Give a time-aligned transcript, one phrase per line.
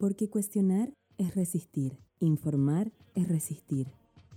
[0.00, 3.86] Porque cuestionar es resistir, informar es resistir,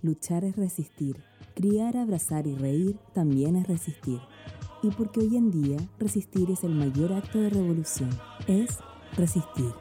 [0.02, 1.16] luchar es resistir,
[1.54, 4.20] criar, abrazar y reír también es resistir.
[4.82, 8.10] Y porque hoy en día resistir es el mayor acto de revolución,
[8.46, 8.76] es
[9.16, 9.72] resistir.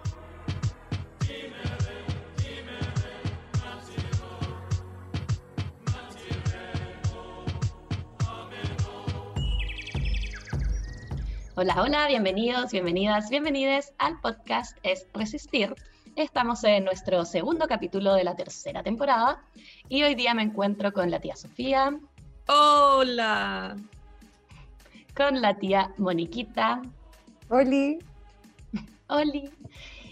[11.64, 15.74] Hola, hola, bienvenidos, bienvenidas, bienvenides al podcast Es Resistir.
[16.18, 19.42] Estamos en nuestro segundo capítulo de la tercera temporada
[19.88, 21.98] y hoy día me encuentro con la tía Sofía.
[22.50, 23.78] Hola.
[25.16, 26.82] Con la tía Moniquita.
[27.48, 27.98] Oli.
[29.08, 29.50] Oli.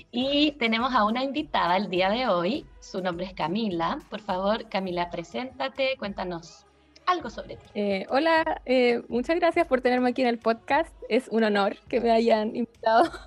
[0.09, 2.65] Y tenemos a una invitada el día de hoy.
[2.79, 3.99] Su nombre es Camila.
[4.09, 6.65] Por favor, Camila, preséntate, cuéntanos
[7.05, 7.63] algo sobre ti.
[7.75, 10.93] Eh, hola, eh, muchas gracias por tenerme aquí en el podcast.
[11.09, 13.03] Es un honor que me hayan invitado.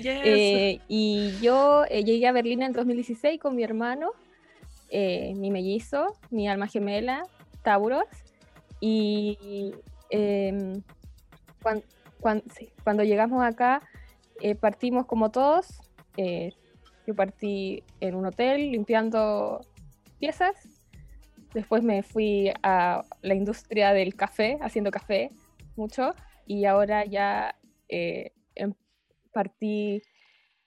[0.00, 4.10] Eh, y yo llegué a Berlín en 2016 con mi hermano,
[4.92, 7.24] mi mellizo, mi alma gemela,
[7.62, 8.06] Tauros.
[8.78, 9.74] Y
[10.10, 10.82] em,
[12.20, 13.82] cuando, llegamos acá,
[14.60, 15.66] partimos como todos.
[16.16, 19.62] yo partí en un hotel limpiando
[20.20, 20.77] piezas
[21.58, 25.32] Después me fui a la industria del café, haciendo café
[25.74, 26.14] mucho,
[26.46, 27.56] y ahora ya
[27.88, 28.74] eh, em,
[29.32, 30.00] partí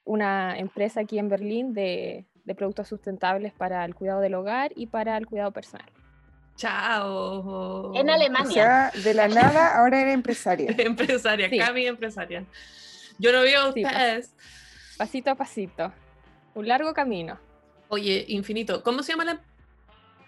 [0.04, 2.26] una empresa aquí en Berlín de,
[2.58, 5.90] productos sustentables para el cuidado del hogar y para el cuidado personal.
[6.58, 7.96] Chao.
[7.96, 8.92] En Alemania.
[9.02, 10.72] de la nada ahora era empresaria.
[10.78, 12.44] empresaria, Cami empresaria.
[13.18, 14.36] Yo lo veo a ustedes.
[14.98, 15.94] pasito a pasito.
[16.54, 17.40] Un largo camino.
[17.88, 18.84] Oye, infinito.
[18.84, 19.42] ¿Cómo se llama la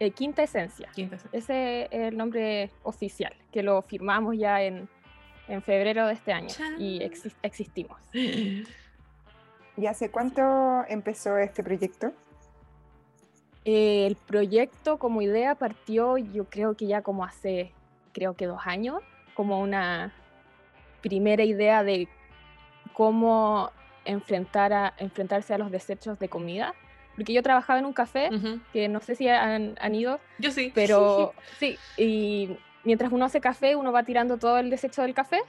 [0.04, 0.90] eh, Quinta Esencia.
[1.32, 4.88] Ese es el nombre oficial, que lo firmamos ya en,
[5.48, 7.02] en febrero de este año y
[7.42, 8.00] existimos.
[9.76, 12.14] ¿Y hace cuánto empezó este proyecto?
[13.66, 17.72] Eh, el proyecto como idea partió yo creo que ya como hace,
[18.12, 19.02] creo que dos años,
[19.34, 20.14] como una
[21.02, 22.08] primera idea de
[22.94, 23.72] cómo
[24.06, 26.76] enfrentar a, enfrentarse a los desechos de comida
[27.16, 28.30] porque yo trabajaba en un café,
[28.72, 30.20] que no sé si han, ido.
[30.40, 30.72] Yo sí.
[30.74, 35.42] Pero sí, y mientras uno hace café, uno va tirando todo el desecho del café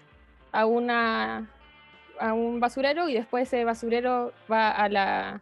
[0.53, 1.49] a, una,
[2.21, 5.41] a un basurero y después ese basurero va a la,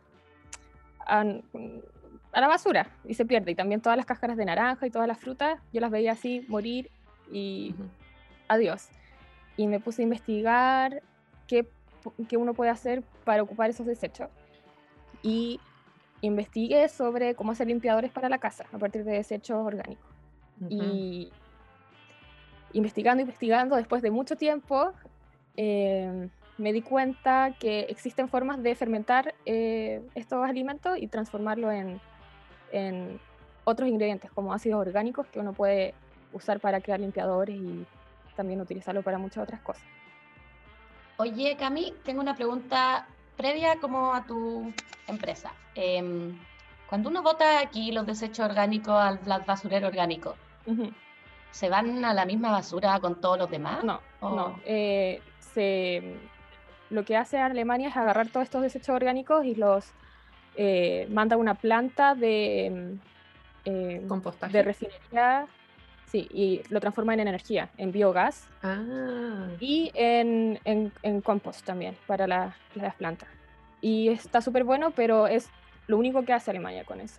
[1.00, 3.53] a, la basura y se pierde.
[3.53, 6.44] Y también todas las cáscaras de naranja y todas las frutas, yo las veía así
[6.49, 6.89] morir
[7.33, 7.75] y
[8.47, 8.89] adiós.
[9.56, 11.03] Y me puse a investigar
[11.49, 11.66] qué,
[12.28, 14.28] qué uno puede hacer para ocupar esos desechos.
[15.22, 15.60] Y
[16.22, 20.06] investigué sobre cómo hacer limpiadores para la casa a partir de desechos orgánicos.
[20.69, 21.33] Y
[22.72, 24.93] investigando, investigando, después de mucho tiempo,
[25.56, 32.00] em, me di cuenta que existen formas de fermentar eh, estos alimentos y transformarlos en,
[32.71, 33.21] en,
[33.65, 35.94] otros ingredientes, como ácidos orgánicos que uno puede
[36.33, 37.87] usar para crear limpiadores y
[38.34, 39.84] también utilizarlo para muchas otras cosas.
[41.16, 43.06] Oye, Cami, tengo una pregunta
[43.37, 44.72] previa como a tu
[45.06, 45.53] empresa.
[45.75, 46.38] Em,
[46.88, 50.37] cuando uno bota aquí los desechos orgánicos al basurero orgánico,
[51.50, 53.82] ¿se van a la misma basura con todos los demás?
[53.82, 54.60] No, no.
[54.65, 56.16] Eh, se,
[56.91, 59.91] lo que hace Alemania es agarrar todos estos desechos orgánicos y los
[60.56, 62.98] eh, manda a una planta de, em,
[63.65, 64.53] eh, Compostaje.
[64.53, 65.47] de refinería
[66.12, 69.49] Sí, y lo transforma en energía, en biogás ah.
[69.59, 72.55] y en, en, compost también para las
[72.99, 73.31] plantas.
[73.81, 75.49] Y está súper bueno, pero es
[75.87, 77.19] lo único que hace Alemania con eso.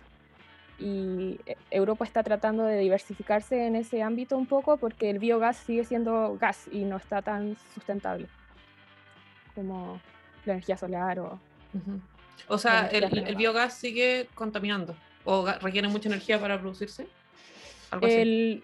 [0.78, 5.56] Y eh, Europa está tratando de diversificarse en ese ámbito un poco porque el biogás
[5.56, 8.28] sigue siendo gas y no está tan sustentable
[9.56, 10.00] como
[10.44, 11.40] la energía solar o...
[12.46, 14.94] O sea, el, el, biogás sigue contaminando
[15.24, 17.08] o requiere mucha energía para producirse.
[18.02, 18.62] El,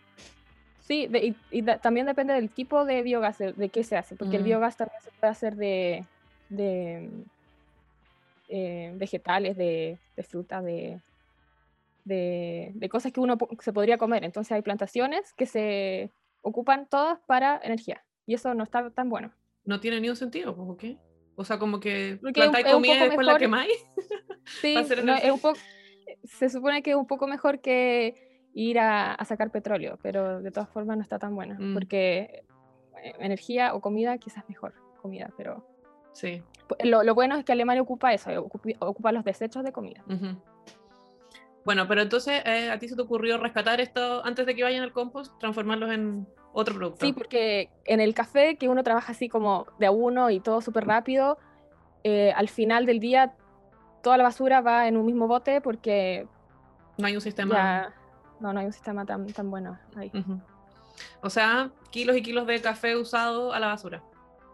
[0.80, 1.08] sí,
[1.50, 5.00] y, también depende del tipo de biogás, de, qué se hace, porque el biogás también
[5.02, 6.04] se puede hacer de,
[6.48, 7.08] de
[8.48, 11.00] eh, vegetales, de, de fruta, de,
[12.04, 14.24] de, cosas que uno se podría comer.
[14.24, 16.10] Entonces hay plantaciones que se
[16.42, 19.32] ocupan todas para energía y eso no está tan bueno.
[19.64, 20.96] No tiene ni un sentido, ¿o qué?
[21.36, 23.72] O sea, como que plantáis comida y después la quemáis.
[24.60, 25.60] Sí, es un poco,
[26.24, 30.68] se supone que es un poco mejor que ir a, sacar petróleo, pero de todas
[30.68, 31.74] formas no está tan buena, mm.
[31.74, 32.42] porque
[33.02, 35.66] eh, energía o comida quizás mejor comida, pero
[36.12, 36.42] sí.
[36.84, 38.30] Lo, bueno es que Alemania ocupa eso,
[38.78, 40.04] ocupa, los desechos de comida.
[41.64, 44.82] Bueno, pero entonces eh, a ti se te ocurrió rescatar esto antes de que vayan
[44.82, 47.04] al compost, transformarlos en otro producto.
[47.04, 50.60] Sí, porque en el café, que uno trabaja así como de a uno y todo
[50.60, 51.38] súper rápido,
[52.02, 53.34] eh, al final del día
[54.02, 56.26] toda la basura va en un mismo bote porque
[56.96, 57.54] no hay un sistema.
[57.54, 57.94] Ya,
[58.40, 60.10] no, no hay un sistema tan, tan bueno ahí.
[61.22, 64.02] O sea, kilos y kilos de café usado a la basura.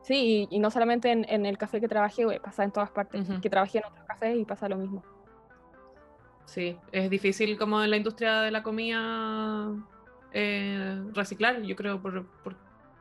[0.02, 3.26] Sí, y, no solamente en, el café que trabajé, pasa en todas partes.
[3.42, 5.02] Que trabajé en otros cafés y pasa lo mismo.
[6.44, 9.72] Sí, es difícil como en la industria de la comida
[10.32, 12.24] eh, reciclar, yo creo, por,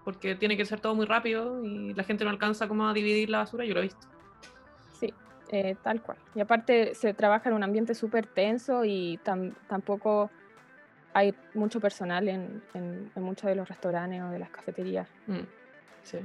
[0.03, 3.29] porque tiene que ser todo muy rápido y la gente no alcanza como a dividir
[3.29, 4.07] la basura, yo lo he visto.
[4.93, 5.13] Sí,
[5.49, 6.17] eh, tal cual.
[6.33, 9.19] Y aparte se trabaja en un ambiente súper tenso y
[9.67, 10.31] tampoco
[11.15, 15.07] hay mucho personal en, en, muchos de los restaurantes o de las cafeterías.
[15.27, 15.45] Mm,
[16.03, 16.19] sí.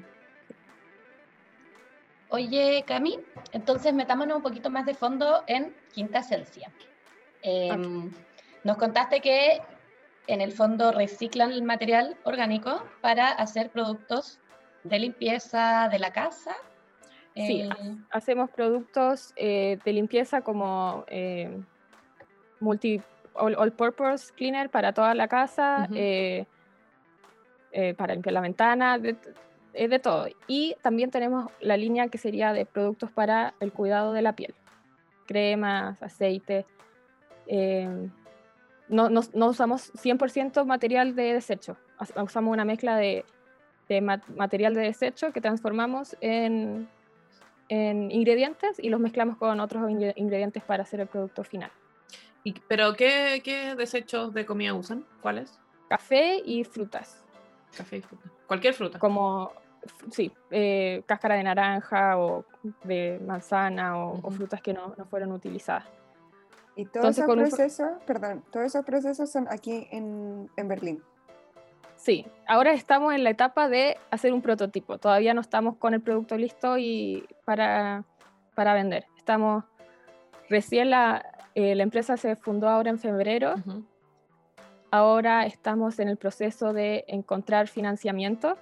[2.30, 3.20] Oye, Cami,
[3.52, 6.72] entonces metámonos un poquito más de fondo en Quinta Esencia.
[7.42, 8.10] Em,
[8.64, 9.62] nos contaste que
[10.26, 14.40] en el fondo reciclan el material orgánico para hacer productos
[14.82, 16.56] de limpieza de la casa.
[17.36, 21.62] Sí, eh, hacemos productos eh, de limpieza como eh,
[22.58, 23.00] multi
[23.34, 25.88] all, purpose cleaner para toda la casa,
[27.96, 29.16] para limpiar la ventana, de,
[29.72, 30.26] de todo.
[30.46, 34.54] Y también tenemos la línea que sería de productos para el cuidado de la piel,
[35.26, 36.66] cremas, aceite.
[37.46, 38.10] Em,
[38.88, 41.76] no, no, usamos 100% material de desecho,
[42.16, 43.24] usamos una mezcla de,
[43.88, 46.88] de material de desecho que transformamos en,
[47.68, 51.70] en, ingredientes y los mezclamos con otros ingredientes para hacer el producto final.
[52.44, 55.04] ¿Y, ¿Pero qué, qué desechos de comida usan?
[55.20, 55.58] ¿Cuáles?
[55.88, 57.22] Café y frutas.
[57.76, 58.30] Café y fruta.
[58.46, 58.98] Cualquier fruta.
[58.98, 59.52] Como,
[60.10, 62.44] sí, eh, cáscara de naranja o
[62.84, 65.84] de manzana o, frutas que no, no fueron utilizadas.
[66.76, 71.02] Y todos esos procesos, perdón, todos esos procesos son aquí en, en, Berlín.
[71.96, 74.96] Sí, ahora estamos en la etapa de hacer un prototipo.
[74.98, 78.04] Todavía no estamos con el producto listo y para,
[78.54, 79.04] para vender.
[79.18, 79.64] Estamos
[80.48, 83.54] recién la, eh, la empresa se fundó ahora en febrero.
[84.90, 88.56] Ahora estamos en el proceso de encontrar financiamiento.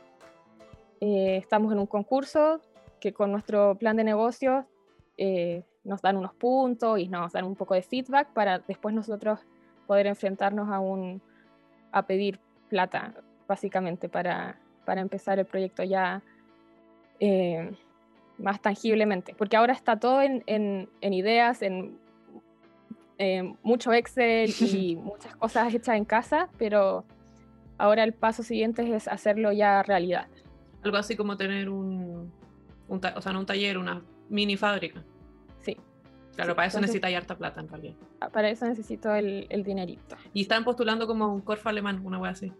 [1.01, 2.61] Eh, estamos en un concurso
[3.01, 4.67] que con nuestro plan de negocio
[5.17, 9.39] eh, nos dan unos puntos y nos dan un poco de feedback para después nosotros
[9.87, 11.23] poder enfrentarnos a, un,
[11.93, 13.15] a pedir plata,
[13.47, 16.21] básicamente, para, para empezar el proyecto ya
[18.39, 19.35] más tangiblemente.
[19.39, 21.97] Porque ahora está todo en, en, ideas, en
[23.63, 27.05] mucho Excel y muchas cosas hechas en casa, pero
[27.79, 30.29] ahora el paso siguiente es hacerlo ya realidad.
[30.83, 32.33] Algo así como tener un,
[32.89, 35.03] un o sea, no un taller, una mini fábrica.
[36.39, 37.95] Claro, para eso necesita harta plata en realidad.
[38.21, 40.15] Ah, para eso necesito el, el dinerito.
[40.33, 42.53] Y están postulando como un Corfo alemán, una wea así.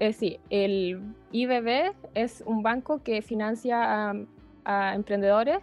[0.00, 4.14] Eh, sí, el IBB es un banco que financia
[4.64, 5.58] a, emprendedores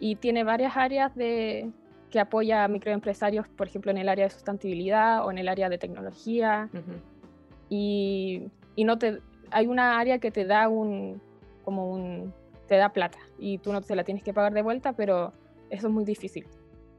[0.00, 1.70] y tiene varias áreas de,
[2.10, 5.68] que apoya a microempresarios, por ejemplo, en el área de sustentabilidad o en el área
[5.68, 6.68] de tecnología.
[7.68, 8.42] y,
[8.76, 9.20] y, no te,
[9.50, 11.20] hay una área que te da un,
[11.64, 12.32] como un,
[12.66, 15.32] te da plata y tú no se la tienes que pagar de vuelta, pero
[15.70, 16.46] eso es muy difícil.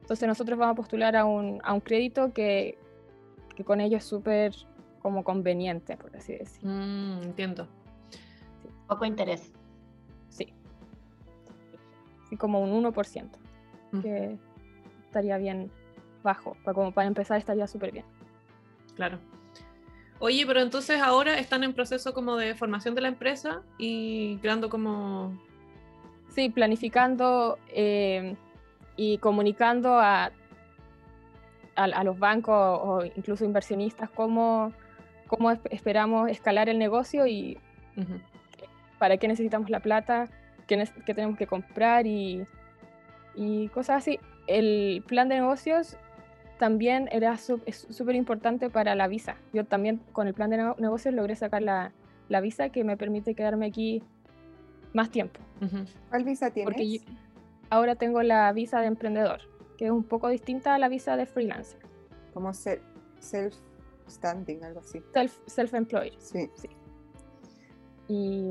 [0.02, 2.78] Entonces nosotros vamos a postular a un, a un crédito que,
[3.56, 4.54] que, con ello es súper
[5.02, 6.68] como conveniente, por así decir.
[6.68, 7.68] Mm, entiendo.
[8.88, 9.52] Poco interés.
[10.30, 10.52] Sí.
[12.28, 13.30] Sí, como un 1%,
[13.92, 14.00] mm.
[14.02, 14.38] que
[15.10, 15.72] estaría bien
[16.24, 18.06] bajo, para, como para empezar estaría súper bien.
[18.96, 19.18] Claro.
[20.20, 24.70] Oye, pero entonces ahora están en proceso como de formación de la empresa y creando
[24.70, 25.38] como...
[26.30, 28.36] Sí, planificando eh,
[28.96, 30.32] y comunicando a,
[31.76, 34.72] a, los bancos o incluso inversionistas cómo,
[35.28, 37.58] cómo esperamos escalar el negocio y
[39.00, 40.30] para qué necesitamos la plata,
[40.68, 42.46] qué, qué tenemos que comprar y,
[43.36, 44.20] y, cosas así.
[44.50, 45.96] El plan de negocios
[46.58, 49.38] también era súper importante para la visa.
[49.54, 51.94] Yo también con el plan de negocios logré sacar la,
[52.28, 54.02] la visa que me permite quedarme aquí
[54.94, 55.40] más tiempo.
[56.10, 56.74] ¿Cuál visa tienes?
[56.74, 57.02] Porque
[57.70, 59.42] ahora tengo la visa de emprendedor,
[59.78, 61.80] que es un poco distinta a la visa de freelancer.
[62.34, 65.04] Como self-standing, algo así.
[65.46, 66.14] Self-employed.
[66.18, 66.50] sí.
[66.56, 66.70] sí.
[68.10, 68.50] Y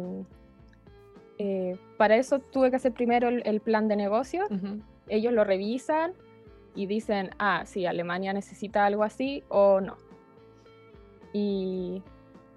[1.38, 4.46] eh, para eso tuve que hacer primero el, plan de negocio.
[5.08, 6.12] Ellos lo revisan
[6.74, 9.96] y dicen, ah, sí, Alemania necesita algo así o no.
[11.32, 12.02] Y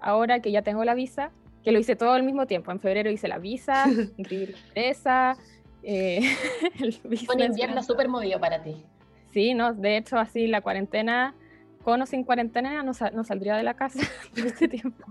[0.00, 1.30] ahora que ya tengo la visa,
[1.64, 5.36] que lo hice todo al mismo tiempo, en febrero hice la visa, inscribir la empresa,
[5.82, 6.20] eh,
[7.34, 8.84] un invierno súper movido para ti.
[9.32, 11.34] Sí, no, de hecho así la cuarentena,
[11.82, 14.00] con o sin cuarentena, no, no saldría de la casa
[14.34, 15.04] por este tiempo.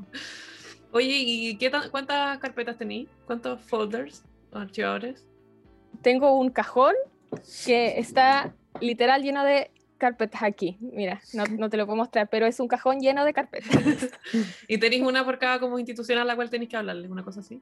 [0.93, 3.09] Oye, ¿y qué cuántas carpetas tenéis?
[3.25, 5.25] ¿Cuántos folders o archivadores?
[6.01, 6.93] Tengo un cajón
[7.65, 10.77] que está literal lleno de carpetas aquí.
[10.79, 13.69] Mira, no, no, te lo puedo mostrar, pero es un cajón lleno de carpetas.
[14.67, 17.41] ¿Y tenéis una por cada como institución a la cual tenéis que hablarle, una cosa
[17.41, 17.61] así?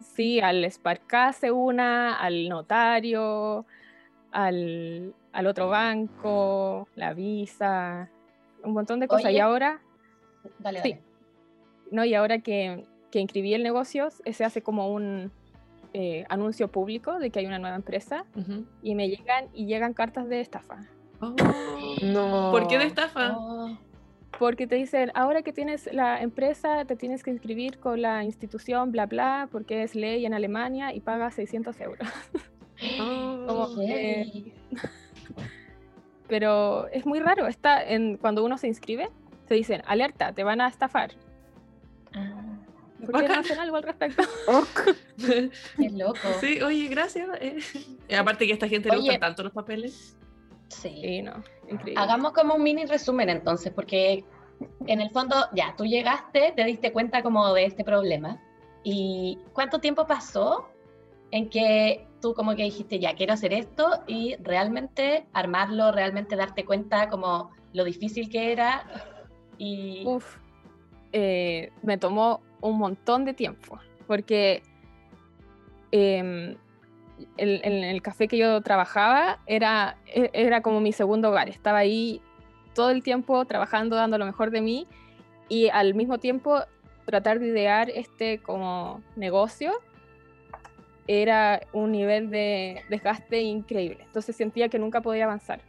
[0.00, 3.66] Sí, al Sparcase una, al notario,
[4.32, 8.08] al, al otro banco, la visa,
[8.64, 9.30] un montón de cosas.
[9.32, 9.82] y ahora...
[10.58, 11.02] Dale, dale.
[11.90, 15.30] No, y ahora que, que inscribí el negocio, se hace como un,
[15.92, 18.24] eh, anuncio público de que hay una nueva empresa
[18.82, 20.86] y me llegan y llegan cartas de estafa.
[21.20, 21.34] Oh.
[22.02, 22.50] no.
[22.52, 23.36] ¿Por qué de estafa?
[23.36, 23.76] Oh.
[24.38, 28.92] Porque te dicen, ahora que tienes la empresa, te tienes que inscribir con la institución,
[28.92, 32.08] bla, bla, porque es ley en Alemania y pagas 600 euros.
[33.00, 33.76] Oh,
[36.28, 37.46] pero es muy raro.
[37.46, 39.10] Está en, cuando uno se inscribe,
[39.46, 41.10] te dicen, alerta, te van a estafar.
[43.06, 44.22] ¿Por qué no hacen algo al respecto?
[45.76, 46.18] Qué loco.
[46.40, 47.28] Sí, oye, gracias.
[47.40, 48.16] Eh.
[48.16, 50.16] aparte que a esta gente le gustan tanto los papeles.
[50.68, 51.22] Sí.
[51.22, 51.94] no, increíble.
[51.96, 54.24] Hagamos como un mini resumen entonces, porque
[54.86, 58.40] en el fondo, ya, tú llegaste, te diste cuenta como de este problema.
[58.82, 60.68] ¿Y cuánto tiempo pasó
[61.30, 66.64] en que tú como que dijiste, ya, quiero hacer esto y realmente armarlo, realmente darte
[66.64, 68.84] cuenta como lo difícil que era?
[69.58, 70.04] Y...
[70.06, 70.36] Uf,
[71.12, 74.62] eh, me tomó un montón de tiempo, porque
[75.92, 76.56] em,
[77.36, 82.20] en el, café que yo trabajaba era, e, era como mi segundo hogar, estaba ahí
[82.74, 84.86] todo el tiempo trabajando, dando lo mejor de mí
[85.48, 86.60] y al mismo tiempo
[87.04, 89.72] tratar de idear este como negocio
[91.06, 93.98] era un nivel de desgaste increíble.
[94.04, 95.60] Entonces sentía que nunca podía avanzar.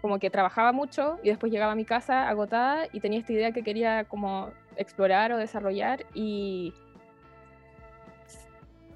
[0.00, 3.52] Como que trabajaba mucho y después llegaba a mi casa agotada y tenía esta idea
[3.52, 6.74] que quería como explorar o desarrollar y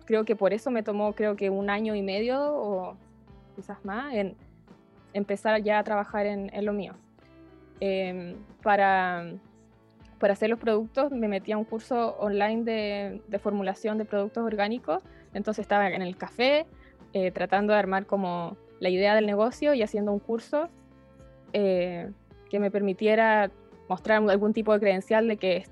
[0.04, 2.96] creo que por eso me tomó creo que un año y medio o
[3.56, 4.36] quizás más en
[5.12, 6.94] empezar ya a trabajar en, lo mío.
[7.80, 9.32] Em, para,
[10.18, 14.44] para hacer los productos me metí a un curso online de, de formulación de productos
[14.44, 16.66] orgánicos, entonces estaba en el café
[17.12, 20.68] eh, tratando de armar como la idea del negocio y haciendo un curso
[21.52, 22.10] eh,
[22.48, 23.50] que me permitiera
[23.90, 25.64] mostrar algún tipo de credencial de que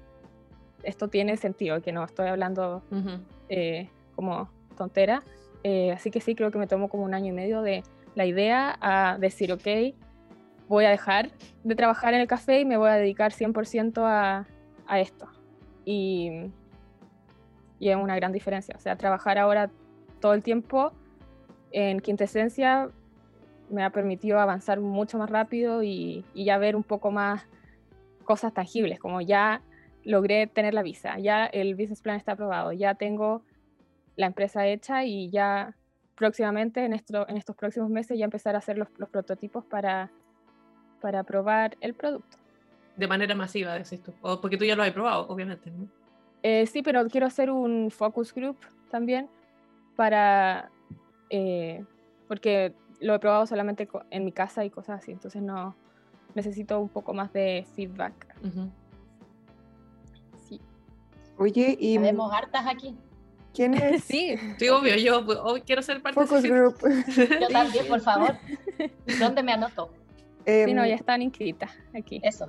[0.82, 2.82] esto tiene sentido, que no estoy hablando
[3.48, 5.22] eh, como tontera.
[5.62, 7.84] Eh, así que sí, creo que me tomo como un año y medio de
[8.16, 9.94] la idea a decir, ok,
[10.66, 11.30] voy a dejar
[11.62, 14.46] de trabajar en el café y me voy a dedicar 100% a,
[14.88, 15.28] a esto.
[15.84, 16.50] Y,
[17.78, 18.74] y es una gran diferencia.
[18.76, 19.70] O sea, trabajar ahora
[20.20, 20.92] todo el tiempo
[21.70, 22.90] en quintesencia
[23.70, 27.46] me ha permitido avanzar mucho más rápido y, y, ya ver un poco más
[28.28, 29.62] cosas tangibles, como ya
[30.04, 33.42] logré tener la visa, ya el business plan está aprobado, ya tengo
[34.16, 35.74] la empresa hecha y ya
[36.14, 40.10] próximamente, en, esto, en estos próximos meses, ya empezar a hacer los, los prototipos para,
[41.00, 42.36] para probar el producto.
[42.96, 45.72] De manera masiva, decís tú, o porque tú ya lo has probado, obviamente.
[46.42, 48.58] Eh, sí, pero quiero hacer un focus group
[48.90, 49.26] también
[49.96, 50.70] para,
[51.30, 51.82] eh,
[52.26, 55.74] porque lo he probado solamente en mi casa y cosas así, entonces no,
[56.34, 58.34] necesito un poco más de feedback.
[60.48, 60.60] Sí.
[61.36, 61.96] Oye, y...
[61.96, 62.96] Tenemos hartas aquí.
[63.54, 64.04] ¿Quién es?
[64.04, 66.78] Sí, sí obvio, yo hoy quiero ser parte Focus de Group.
[67.40, 68.36] Yo también, por favor.
[69.18, 69.90] ¿Dónde me anoto?
[70.46, 72.20] sí, no, em, ya están inscritas aquí.
[72.22, 72.48] Eso.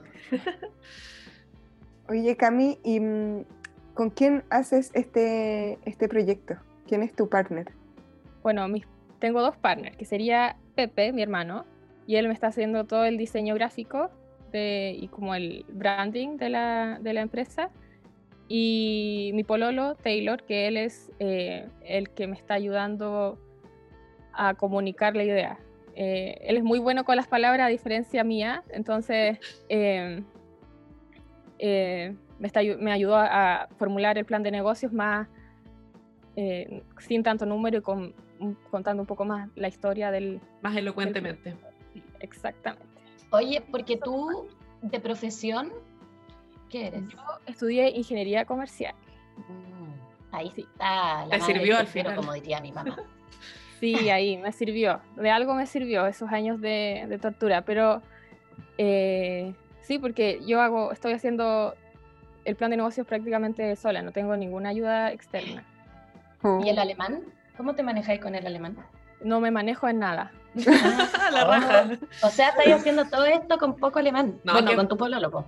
[2.08, 3.44] Oye, Cami, ¿y mm,
[3.94, 6.56] con quién haces este, este proyecto?
[6.88, 7.72] ¿Quién es tu partner?
[8.42, 8.66] Bueno,
[9.20, 11.66] tengo dos partners, que sería Pepe, mi hermano,
[12.10, 14.10] y él me está haciendo todo el diseño gráfico
[14.52, 17.70] y como el branding de la, de la, empresa.
[18.48, 23.38] Y mi pololo, Taylor, que él es eh, el que me está ayudando
[24.34, 25.60] a comunicar la idea.
[25.94, 29.38] Eh, él es muy bueno con las palabras, a diferencia mía, entonces
[29.70, 30.26] em,
[31.60, 35.28] eh, me, está, me ayudó a, formular el plan de negocios más
[36.98, 38.16] sin tanto número y con,
[38.72, 40.40] contando un poco más la historia del...
[40.64, 41.54] Más elocuentemente
[42.20, 42.86] exactamente.
[43.32, 44.48] Oye, porque tú
[44.82, 45.72] de profesión,
[46.70, 47.08] ¿qué eres?
[47.10, 48.96] Yo estudié ingeniería comercial.
[49.38, 50.62] Mm, ahí sí.
[50.62, 51.26] está.
[51.28, 52.16] La sirvió al final.
[52.16, 52.98] Como diría mi mamá.
[53.80, 55.00] Sí, ahí me sirvió.
[55.16, 58.02] De algo me sirvió esos años de, tortura, pero
[58.78, 61.76] eh, sí, porque yo hago, estoy haciendo
[62.44, 65.64] el plan de negocios prácticamente sola, no tengo ninguna ayuda externa.
[66.64, 67.24] ¿Y el alemán?
[67.56, 68.78] ¿Cómo te manejáis con el alemán?
[69.24, 70.32] No me manejo en nada.
[71.32, 71.90] la raja.
[72.24, 74.40] O sea, estáis haciendo todo esto con poco alemán.
[74.44, 75.46] bueno, con tu pololo,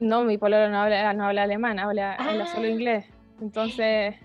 [0.00, 2.16] No, mi pololo no habla, no habla alemán, habla,
[2.52, 2.70] solo ah.
[2.70, 3.06] inglés.
[3.40, 4.16] Entonces,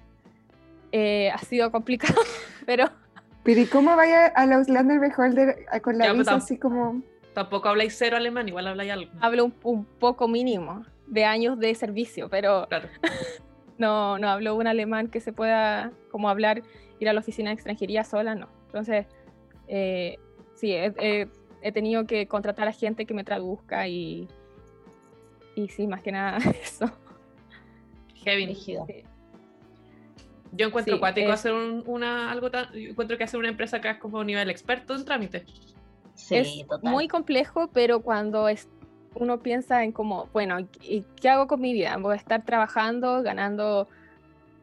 [0.92, 2.22] eh, ha sido complicado,
[2.66, 2.90] pero
[3.46, 7.04] Pero ¿y cómo vaya a la Auslander Beholder con la visa así como...?
[7.36, 9.12] Tampoco habláis cero alemán, igual habláis algo.
[9.22, 12.90] Hablo un, poco mínimo de años de servicio, pero claro.
[13.78, 16.64] no, no hablo un alemán que se pueda como hablar,
[17.00, 18.48] ir a la oficina de extranjería sola, no.
[18.66, 19.06] Entonces,
[19.68, 20.18] eh,
[20.56, 21.28] sí, he,
[21.72, 24.28] tenido que contratar a gente que me traduzca y,
[25.56, 26.92] y sí, más que nada eso.
[28.24, 28.48] Heavy.
[28.48, 28.88] Rígido.
[30.52, 34.24] Yo encuentro cuático hacer una, algo tan, encuentro que hacer una empresa que es como
[34.24, 35.46] nivel experto en trámite.
[36.14, 38.70] Sí, es muy complejo, pero cuando es,
[39.16, 41.98] uno piensa en como, bueno, ¿y qué hago con mi vida?
[41.98, 43.90] Voy a estar trabajando, ganando,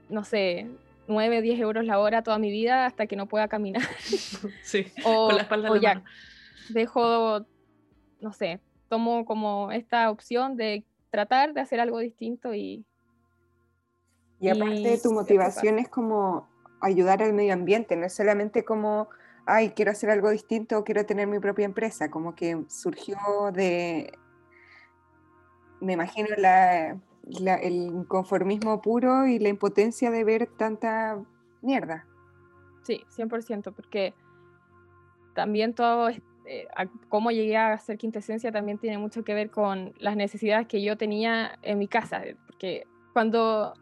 [0.09, 0.67] no sé,
[1.09, 3.83] 9, 10 euros la hora toda mi vida hasta que no pueda caminar.
[4.63, 6.03] Sí, o, con la espalda o ya,
[6.69, 7.47] dejo,
[8.21, 12.85] no sé, tomo como esta opción de tratar de hacer algo distinto y,
[14.41, 16.49] y aparte tu motivación es como
[16.81, 19.09] ayudar al medio ambiente, no es solamente como,
[19.47, 23.17] ay, quiero hacer algo distinto, quiero tener mi propia empresa, como que surgió
[23.53, 24.13] de,
[25.81, 26.99] me imagino, la,
[27.63, 31.23] el conformismo puro y la impotencia de ver tanta
[31.61, 32.07] mierda.
[32.83, 34.15] Sí, 100%, porque
[35.35, 36.67] también todo, eh,
[37.09, 40.97] cómo llegué a ser quintesencia también tiene mucho que ver con las necesidades que yo
[40.97, 43.75] tenía en mi casa, porque cuando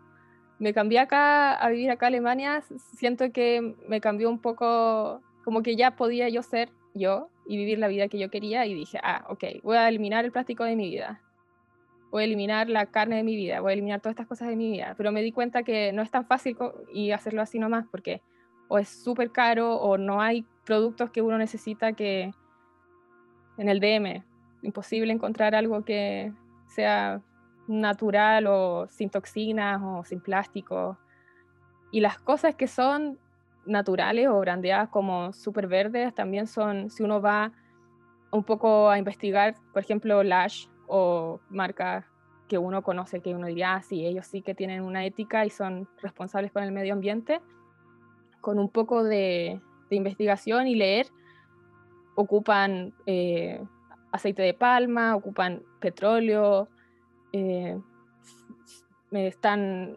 [0.59, 2.63] me cambié acá a vivir acá a Alemania,
[2.95, 7.79] siento que me cambió un poco, como que ya podía yo ser yo y vivir
[7.79, 10.77] la vida que yo quería y dije, ah, ok, voy a eliminar el plástico de
[10.77, 11.21] mi vida,
[12.11, 14.57] voy a eliminar la carne de mi vida, voy a eliminar todas estas cosas de
[14.57, 16.57] mi vida, pero me di cuenta que no es tan fácil
[16.93, 18.23] y hacerlo así nomás porque
[18.69, 22.33] o es súper caro o no hay productos que uno necesita que
[23.59, 24.25] en el DM,
[24.63, 26.33] imposible encontrar algo que
[26.69, 27.21] sea
[27.67, 30.99] natural o sin toxinas o sin plástico.
[31.91, 33.19] Y las cosas que son
[33.67, 37.53] naturales o brandeadas como súper verdes también son, si uno va
[38.31, 42.05] un poco a investigar, por ejemplo, Lash o marcas
[42.49, 45.51] que uno conoce, que uno diría, ah, sí, ellos sí que tienen una ética y
[45.51, 47.41] son responsables con el medio ambiente,
[48.41, 51.07] con un poco de, investigación y leer,
[52.15, 53.61] ocupan eh,
[54.13, 56.69] aceite de palma, ocupan petróleo,
[57.33, 57.79] eh,
[59.13, 59.97] están,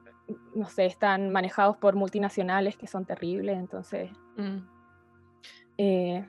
[0.55, 4.11] no sé, están manejados por multinacionales que son terribles, entonces...
[4.37, 4.57] Mm.
[5.79, 6.23] Eh,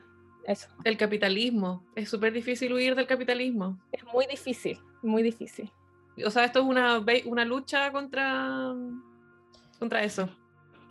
[0.47, 0.69] eso.
[0.85, 1.85] El capitalismo.
[1.95, 3.79] Es súper difícil huir del capitalismo.
[3.93, 5.71] Es muy difícil, muy difícil.
[6.25, 8.73] O sea, esto es una, una lucha contra,
[9.79, 10.29] contra eso.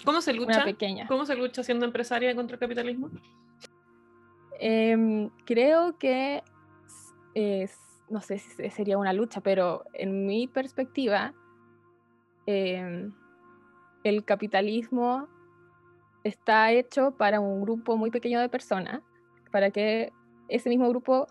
[0.03, 0.65] ¿Cómo se lucha?
[0.65, 1.07] pequeña.
[1.07, 3.09] ¿Cómo se lucha siendo empresaria contra el capitalismo?
[4.59, 6.43] Em, creo que
[7.33, 7.79] es
[8.13, 11.33] no sé si sería una lucha, pero en mi perspectiva,
[12.45, 13.11] em,
[14.03, 15.27] el capitalismo
[16.23, 19.01] está hecho para un grupo muy pequeño de personas,
[19.53, 20.11] para que
[20.49, 21.27] ese mismo grupo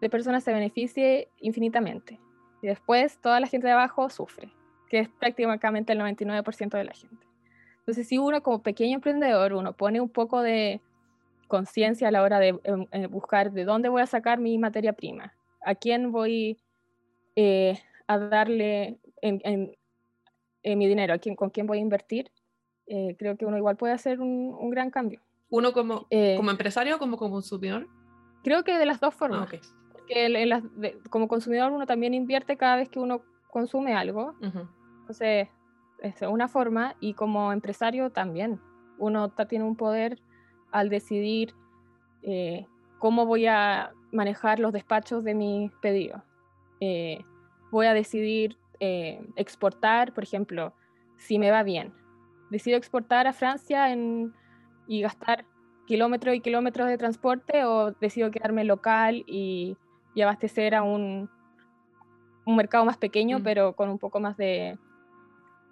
[0.00, 2.18] de personas se beneficie infinitamente.
[2.62, 4.50] Y después toda la gente de abajo sufre,
[4.88, 7.26] que es prácticamente el 99% de la gente.
[7.78, 10.80] Entonces, si uno como pequeño emprendedor, uno pone un poco de
[11.46, 14.94] conciencia a la hora de em, eh, buscar de dónde voy a sacar mi materia
[14.94, 16.58] prima, a quién voy
[17.36, 18.98] eh, a darle
[20.64, 22.30] mi dinero, ¿A quién, con quién voy a invertir,
[22.92, 25.20] eh, creo que uno igual puede hacer un, gran cambio.
[25.50, 27.88] ¿Uno como, eh, como empresario o como, consumidor?
[28.42, 29.48] Creo que de las dos formas.
[29.52, 29.58] Ah,
[29.92, 30.60] Porque
[31.10, 34.34] como consumidor uno también invierte cada vez que uno consume algo.
[34.40, 35.48] Entonces,
[35.98, 38.60] es una forma y como empresario también.
[38.98, 40.20] Uno tiene un poder
[40.70, 41.54] al decidir
[42.98, 46.22] cómo voy a manejar los despachos de mis pedidos.
[46.80, 47.24] Eh,
[47.70, 50.74] voy a decidir eh, exportar, por ejemplo,
[51.16, 51.92] si me va bien.
[52.50, 53.92] Decido exportar a Francia
[54.90, 55.44] y gastar
[55.86, 59.76] kilómetros y kilómetros de transporte o decido quedarme local y,
[60.20, 61.30] abastecer a un,
[62.44, 63.42] un, mercado más pequeño, mm.
[63.42, 64.76] pero con un poco más de,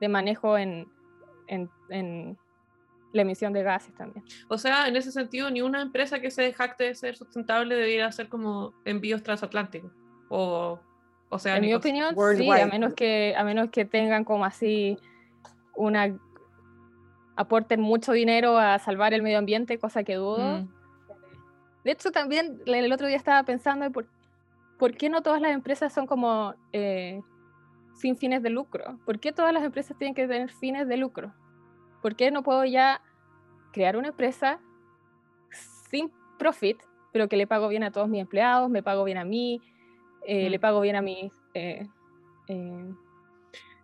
[0.09, 0.87] manejo en,
[3.12, 4.24] la emisión de gases también.
[4.46, 8.07] O sea, en ese sentido, ni una empresa que se jacte de ser sustentable debería
[8.07, 9.90] hacer como envíos transatlánticos
[10.28, 10.78] o
[11.31, 14.96] o sea, en mi opinión, sí, a menos que a menos que tengan como así
[15.74, 16.18] una
[17.38, 20.59] aporten mucho dinero a salvar el medio ambiente, cosa que dudo.
[20.59, 20.68] Mm.
[21.85, 24.07] De hecho, también el otro día estaba pensando por,
[24.77, 27.22] por qué no todas las empresas son como eh,
[27.94, 28.98] sin fines de lucro.
[29.07, 31.33] ¿Por qué todas las empresas tienen que tener fines de lucro?
[32.03, 33.01] ¿Por qué no puedo ya
[33.72, 34.59] crear una empresa
[35.88, 39.24] sin profit, pero que le pago bien a todos mis empleados, me pago bien a
[39.24, 39.62] mí,
[40.27, 41.33] eh, le pago bien a mis...
[41.55, 41.87] Eh,
[42.48, 42.92] eh,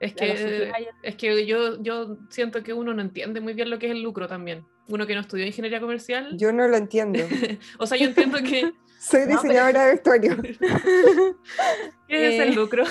[0.04, 0.70] Es que,
[1.02, 4.02] es que yo, yo siento que uno no entiende muy bien lo que es el
[4.02, 4.66] lucro también.
[4.88, 6.36] Uno que no estudió ingeniería comercial.
[6.36, 7.20] Yo no lo entiendo.
[7.78, 8.72] o sea, yo entiendo que...
[8.98, 10.36] Soy diseñadora de vestuario.
[12.08, 12.84] ¿Qué es el eh, lucro?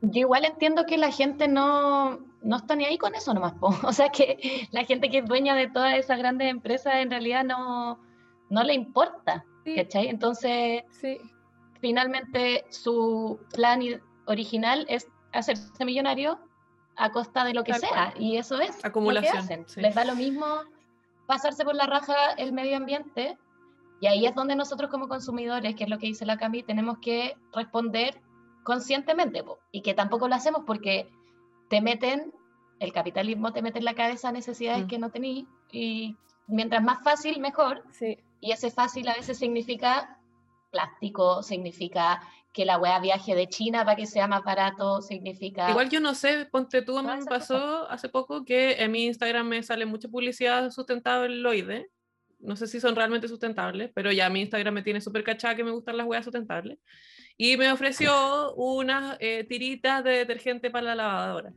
[0.00, 3.54] yo igual entiendo que la gente no, no está ni ahí con eso nomás.
[3.60, 7.44] O sea, que la gente que es dueña de todas esas grandes empresas en realidad
[7.44, 7.98] no,
[8.50, 9.44] no le importa.
[9.74, 10.08] ¿Cachai?
[10.08, 11.18] Entonces, sí.
[11.80, 13.80] finalmente su plan
[14.26, 16.38] original es hacerse millonario
[16.96, 18.14] a costa de lo que sea.
[18.18, 19.82] Y eso es Acumulación, lo que hacen.
[19.82, 20.46] Les da lo mismo
[21.26, 23.38] pasarse por la raja el medio ambiente.
[24.00, 26.98] Y ahí es donde nosotros como consumidores, que es lo que dice la Cami, tenemos
[26.98, 28.20] que responder
[28.62, 29.44] conscientemente.
[29.72, 31.08] Y que tampoco lo hacemos porque
[31.68, 32.32] te meten,
[32.78, 34.88] el capitalismo te mete en la cabeza necesidades mm.
[34.88, 35.46] que no tenéis.
[35.72, 37.84] Y mientras más fácil, mejor.
[37.92, 38.18] Sí.
[38.40, 40.15] Y ese fácil a veces significa
[40.76, 42.20] plástico, significa
[42.52, 45.70] que la wea viaje de China para que sea más barato, significa...
[45.70, 49.06] Igual yo no sé, ponte tú, a mí me pasó hace poco que en mi
[49.06, 51.88] Instagram me sale mucha publicidad sustentable,
[52.38, 55.64] no sé si son realmente sustentables, pero ya mi Instagram me tiene súper cachada que
[55.64, 56.78] me gustan las weas sustentables,
[57.36, 61.52] y me ofreció unas eh, tiritas de detergente para la lavadora.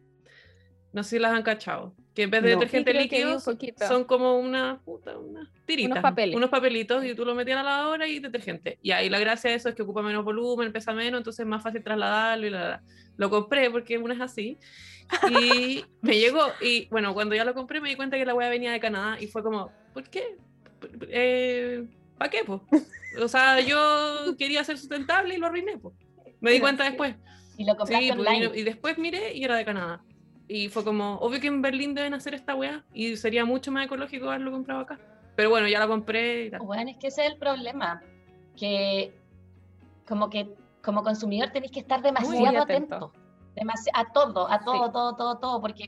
[0.92, 1.94] No sé si las han cachado.
[2.16, 5.92] Que en vez de detergente líquido son como una puta, una tirita.
[5.92, 6.36] Unos, papeles.
[6.36, 8.80] unos papelitos y tú lo metías a la lavadora y detergente.
[8.82, 11.48] Y ahí la gracia de eso es que ocupa menos volumen, pesa menos, entonces es
[11.48, 12.82] más fácil trasladarlo y la,
[13.18, 14.58] Lo compré porque uno es así.
[15.30, 16.48] Y me llegó.
[16.62, 19.18] Y bueno, cuando ya lo compré me di cuenta que la wea venía de Canadá
[19.20, 20.38] y fue como, ¿por qué?
[21.10, 22.66] Eh, ¿Para qué, po?
[23.22, 25.94] O sea, yo quería ser sustentable y lo arruiné, po.
[26.42, 27.16] Me di cuenta después.
[27.58, 28.52] Y lo compraste online.
[28.56, 30.02] y después miré y era de Canadá.
[30.50, 33.86] Y fue como, obvio que en Berlín deben hacer esta weá y sería mucho más
[33.86, 35.00] ecológico haberlo comprado acá.
[35.36, 36.62] Pero bueno, ya la compré y tal.
[36.62, 38.02] Bueno, es que ese es el problema.
[38.58, 39.14] Que
[40.08, 43.14] como que como consumidor tenéis que estar demasiado atento.
[43.94, 45.88] a todo, a todo, todo, todo, todo, porque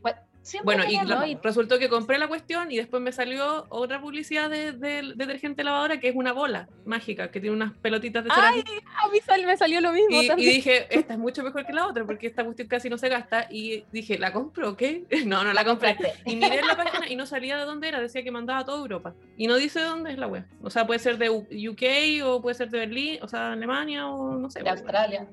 [0.64, 4.74] bueno, y resultó que compré la cuestión y después me salió otra publicidad de,
[5.16, 8.72] detergente lavadora que es una bola mágica que tiene unas pelotitas de cerámica.
[8.72, 8.80] ¡Ay!
[9.06, 10.22] A mí me salió lo mismo.
[10.22, 12.98] Y, y, dije, esta es mucho mejor que la otra porque esta cuestión casi no
[12.98, 13.48] se gasta.
[13.50, 15.06] Y dije, ¿la compro o qué?
[15.32, 15.96] No, no la compré.
[16.26, 18.66] Y miré en la página y no salía de dónde era, decía que mandaba a
[18.66, 19.14] toda Europa.
[19.38, 20.46] Y no dice dónde es la web.
[20.62, 24.38] O sea, puede ser de UK o puede ser de Berlín, o sea, Alemania o
[24.38, 24.62] no sé.
[24.64, 25.28] De Australia.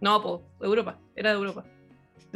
[0.00, 1.64] No, pues, Europa, era de Europa.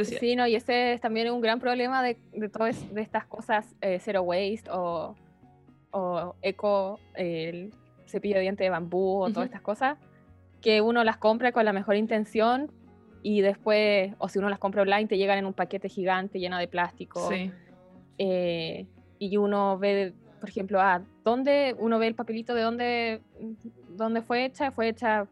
[0.05, 3.75] Sí, no, y ese es también un gran problema de, de todas de estas cosas,
[3.81, 5.15] eh, zero waste o,
[5.91, 7.73] o eco, el
[8.07, 9.99] cepillo de diente de bambú o todas estas cosas,
[10.61, 12.71] que uno las compra con la mejor intención
[13.23, 16.59] y después, o si uno las compra online, te llegan en un paquete gigante lleno
[16.59, 17.29] de plástico.
[17.29, 17.51] Sí.
[18.19, 18.87] Eh,
[19.19, 23.21] y uno ve, por ejemplo, ah, ¿dónde uno ve el papelito de dónde,
[23.91, 24.71] dónde fue hecha?
[24.71, 25.27] Fue hecha,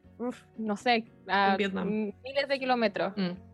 [0.59, 3.17] no sé, a miles de kilómetros.
[3.17, 3.46] Mm.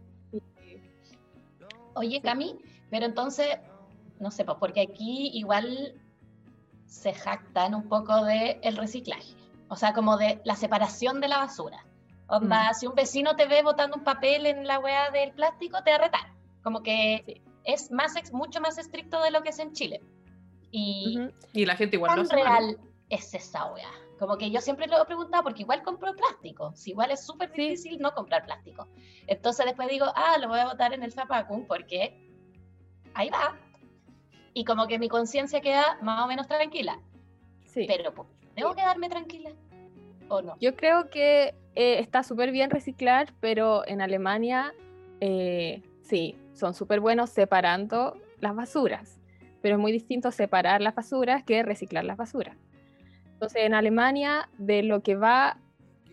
[1.95, 2.59] Oye, Cami,
[2.91, 3.59] pero entonces,
[4.21, 6.01] no sé, pues porque aquí igual
[6.87, 9.35] se jactan un poco de el reciclaje,
[9.69, 11.87] o sea, como de la separación de la basura.
[12.27, 12.75] Onda, mm.
[12.75, 15.97] si un vecino te ve botando un papel en la weá del plástico, te va
[15.97, 16.33] a retar.
[16.63, 20.01] Como que es más mucho más estricto de lo que es en Chile.
[20.71, 21.19] Y,
[21.53, 22.79] y la gente igual ¿Tan real
[23.11, 23.91] es esa weá?
[24.23, 26.73] Como que yo siempre lo he preguntado porque igual compro plástico.
[26.77, 28.87] Si igual es súper difícil no comprar plástico.
[29.27, 32.17] Entonces después digo, ah, lo voy a botar en el zapacum porque
[33.15, 33.59] ahí va.
[34.55, 37.01] Y como que mi conciencia queda más o menos tranquila.
[37.65, 37.85] Sí.
[37.89, 38.15] Pero,
[38.55, 39.51] ¿debo quedarme tranquila
[40.29, 40.57] o no?
[40.61, 44.73] Yo creo que eh, está súper bien reciclar, pero en Alemania
[45.19, 49.19] eh, sí, son súper buenos separando las basuras.
[49.63, 52.57] Pero es muy distinto separar las basuras que reciclar las basuras.
[53.43, 55.57] Entonces, en Alemania, de lo que va,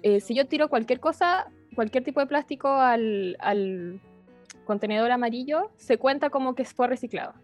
[0.02, 4.02] eh, si yo tiro cualquier cosa, cualquier tipo de plástico al,
[4.66, 7.36] contenedor amarillo, se cuenta como que fue reciclado.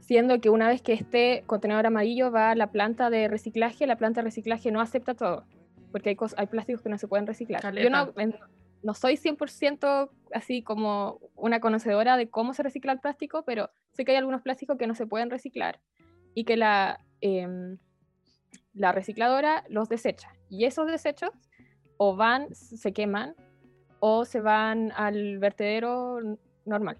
[0.00, 3.96] Siendo que una vez que este contenedor amarillo va a la planta de reciclaje, la
[3.96, 5.44] planta de reciclaje no acepta todo,
[5.92, 7.60] porque hay, hay plásticos que no se pueden reciclar.
[7.74, 8.14] Yo no,
[8.82, 14.06] no soy 100% así como una conocedora de cómo se recicla el plástico, pero sé
[14.06, 15.78] que hay algunos plásticos que no se pueden reciclar
[16.32, 17.76] y que la, em,
[18.76, 20.32] la recicladora los desecha.
[20.48, 21.30] Y esos desechos
[21.96, 23.34] o van, se queman
[24.00, 26.18] o se van al vertedero
[26.64, 26.98] normal.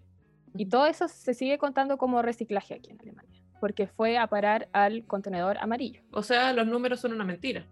[0.57, 4.69] Y todo eso se sigue contando como reciclaje aquí en Alemania, porque fue a parar
[4.73, 6.01] al contenedor amarillo.
[6.13, 7.67] O sea, los números son una mentira.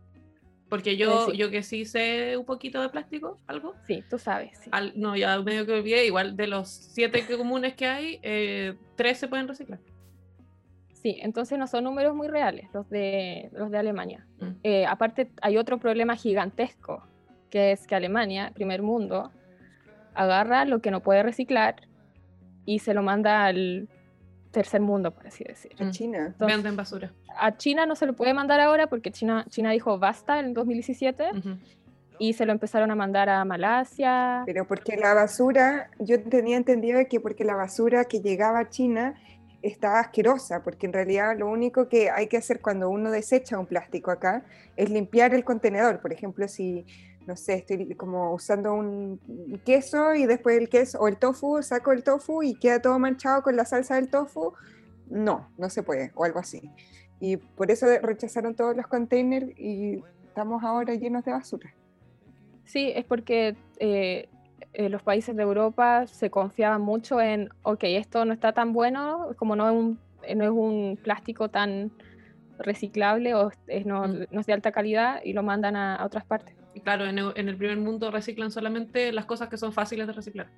[0.69, 3.75] Porque yo, eh, yo que sí sé un poquito de plástico, algo.
[3.87, 4.59] Sí, tú sabes.
[4.97, 9.29] no, ya medio que olvidé, igual de los siete comunes que hay, eh, tres se
[9.29, 9.79] pueden reciclar.
[11.05, 14.27] Sí, entonces no son números muy reales los de, los de Alemania.
[14.41, 14.47] Mm.
[14.63, 17.07] Eh, aparte, hay otro problema gigantesco,
[17.51, 19.31] que es que Alemania, primer mundo,
[20.15, 21.83] agarra lo que no puede reciclar
[22.65, 23.87] y se lo manda al
[24.51, 25.73] tercer mundo, por así decir.
[25.79, 26.35] A China.
[26.39, 27.13] Venden basura.
[27.37, 31.33] A China no se lo puede mandar ahora porque China, China dijo basta en 2017
[32.19, 34.45] y se lo empezaron a mandar a Malasia.
[34.47, 39.17] Pero porque la basura, yo tenía entendido que porque la basura que llegaba a China
[39.65, 43.67] estaba asquerosa, porque en realidad lo único que hay que hacer cuando uno desecha un
[43.67, 44.45] plástico acá
[44.77, 46.01] es limpiar el contenedor.
[46.01, 46.85] Por ejemplo, si,
[47.27, 49.19] no sé, estoy como usando un
[49.65, 53.43] queso y después el queso o el tofu, saco el tofu y queda todo manchado
[53.43, 54.53] con la salsa del tofu,
[55.09, 56.71] no, no se puede, o algo así.
[57.21, 61.75] Y por eso rechazaron todos los containers y estamos ahora llenos de basura.
[62.65, 64.29] Sí, es porque eh,
[64.75, 69.29] eh, los países de Europa se confiaban mucho en, ok, esto no está tan bueno,
[69.37, 71.93] como no es un, eh, no es un plástico tan
[72.59, 74.27] reciclable o es, no, mm.
[74.33, 76.57] no, es de alta calidad y lo mandan a, otras partes.
[76.83, 80.49] Claro, en el, primer mundo reciclan solamente las cosas que son fáciles de reciclar.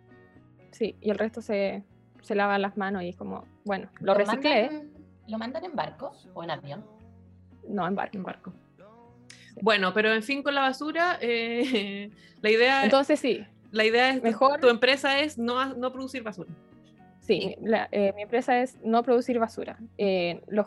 [0.70, 1.84] Sí, y el resto se,
[2.22, 4.88] se lavan las manos y es como, bueno, lo, reciclé.
[5.28, 6.86] ¿Lo mandan en barco o en avión?
[7.68, 8.16] No, en barco.
[8.16, 8.52] En barco.
[9.60, 12.84] Bueno, pero en fin, con la basura, eh, la idea.
[12.84, 13.44] Entonces sí.
[13.70, 14.22] La idea es.
[14.22, 14.60] Mejor.
[14.60, 16.50] Tu empresa es no, no producir basura.
[17.20, 17.56] Sí,
[17.90, 19.78] eh, mi empresa es no producir basura.
[19.98, 20.66] Eh, los,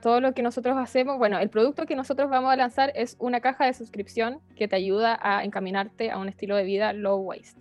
[0.00, 3.40] todo lo que nosotros hacemos, bueno, el producto que nosotros vamos a lanzar es una
[3.40, 7.60] caja de suscripción que te ayuda a encaminarte a un estilo de vida low waste.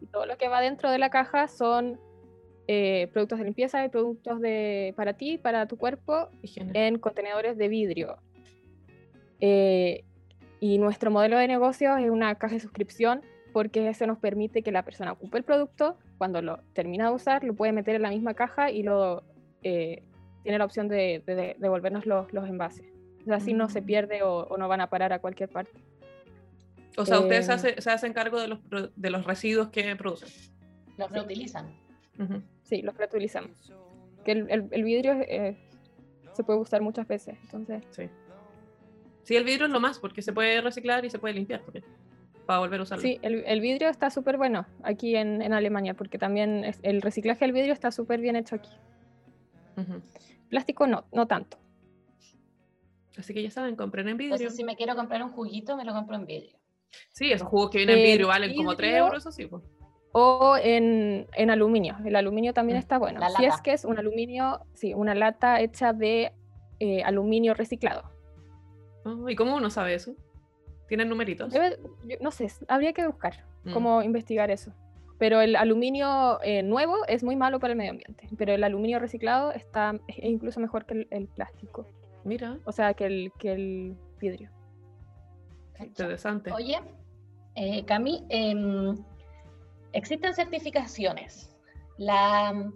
[0.00, 1.98] y todo lo que va dentro de la caja son
[3.12, 8.16] productos de limpieza y productos de, para ti, para tu cuerpo, en contenedores de vidrio.
[9.46, 10.04] Eh,
[10.58, 13.20] y nuestro modelo de negocio es una caja de suscripción
[13.54, 17.44] porque eso nos permite que la persona ocupe el producto, cuando lo termina de usar,
[17.44, 19.22] lo puede meter en la misma caja y lo
[19.62, 20.02] eh,
[20.42, 21.22] tiene la opción de,
[21.58, 22.84] devolvernos los, los, envases.
[23.30, 23.86] así no se mm.
[23.86, 25.70] pierde o, no van a parar a cualquier parte.
[26.96, 28.58] O sea, ustedes se, eh, hacen cargo de los,
[28.96, 30.28] de los residuos que producen.
[30.98, 31.72] Los reutilizan.
[32.64, 33.72] Sí, los reutilizamos.
[34.24, 35.14] Que el, el, vidrio
[36.32, 37.84] se puede usar muchas veces, entonces...
[37.90, 38.10] Sí.
[39.22, 41.62] Sí, el vidrio es lo más, porque se puede reciclar y se puede limpiar
[42.46, 43.02] para volver a usarlo.
[43.02, 47.72] Sí, el, vidrio está súper bueno aquí en, Alemania, porque también el reciclaje del vidrio
[47.72, 48.70] está súper bien hecho aquí.
[50.48, 51.58] Plástico no, no tanto.
[53.16, 54.34] Así que ya saben, compren en vidrio.
[54.34, 56.58] Entonces, si me quiero comprar un juguito, me lo compro en vidrio.
[57.12, 59.62] Sí, esos jugos que vienen en vidrio valen como 3 euros, así pues.
[60.12, 61.96] O en, aluminio.
[62.04, 62.80] El aluminio también mm.
[62.80, 63.20] está bueno.
[63.36, 66.32] Si es que es un aluminio, sí, una lata hecha de
[66.78, 68.10] eh, aluminio reciclado.
[69.28, 70.14] ¿Y cómo uno sabe eso?
[70.88, 71.52] ¿Tienen numeritos?
[72.20, 73.72] no sé, habría que buscar mm.
[73.72, 74.72] cómo investigar eso.
[75.18, 78.98] Pero el aluminio eh, nuevo es muy malo para el medio ambiente, pero el aluminio
[78.98, 81.86] reciclado está es incluso mejor que el, plástico.
[82.24, 82.58] Mira.
[82.64, 84.50] O sea, que el, que el vidrio.
[85.78, 86.52] Interesante.
[86.52, 86.80] Oye,
[87.54, 88.96] eh, Cami, em,
[89.92, 91.50] existen certificaciones.
[91.96, 92.70] La,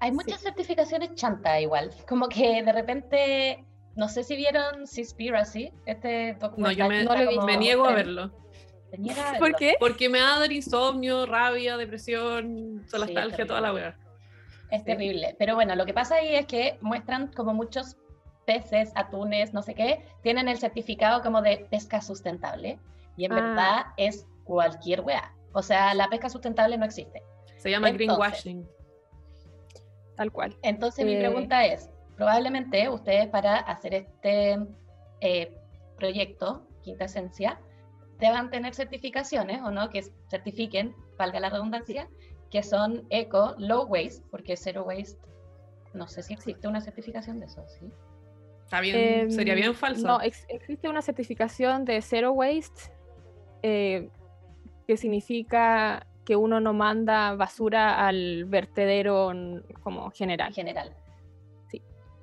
[0.00, 3.64] hay muchas certificaciones chanta igual, como que de repente
[3.96, 6.88] no sé si vieron Seaspiracy, este documental.
[7.04, 8.30] No, yo me, niego a verlo.
[9.38, 9.76] ¿Por qué?
[9.78, 13.96] Porque me va a dar insomnio, rabia, depresión, nostalgia, toda la weá.
[14.70, 15.34] Es terrible.
[15.38, 17.96] Pero bueno, lo que pasa ahí es que muestran como muchos
[18.46, 22.78] peces, atunes, no sé qué, tienen el certificado como de pesca sustentable.
[23.16, 23.34] Y en ah.
[23.34, 25.34] verdad es cualquier weá.
[25.52, 27.22] O sea, la pesca sustentable no existe.
[27.56, 28.66] Se llama greenwashing.
[30.16, 30.56] Tal cual.
[30.62, 34.58] Entonces mi eh, pregunta es, probablemente ustedes para hacer este
[35.22, 35.54] eh,
[35.96, 37.58] proyecto, Quinta Esencia,
[38.18, 42.10] deban tener certificaciones o no, que certifiquen, valga la redundancia,
[42.50, 45.18] que son eco, low waste, porque zero waste,
[45.94, 47.86] no sé si existe una certificación de eso, ¿sí?
[48.64, 50.06] Está bien, sería bien falso.
[50.06, 52.92] No, existe una certificación de zero waste,
[53.62, 54.10] eh,
[54.86, 59.32] que significa que uno no manda basura al vertedero
[59.82, 60.52] como general.
[60.52, 60.94] General.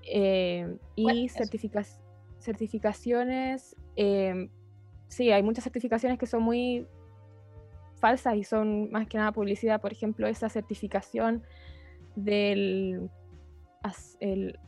[0.09, 1.29] Eh, y
[2.39, 4.49] certificaciones, eh,
[5.07, 6.87] sí, hay muchas certificaciones que son muy
[7.95, 9.81] falsas y son más que nada publicidad.
[9.81, 11.43] Por ejemplo, esa certificación
[12.15, 13.09] del
[14.19, 14.59] el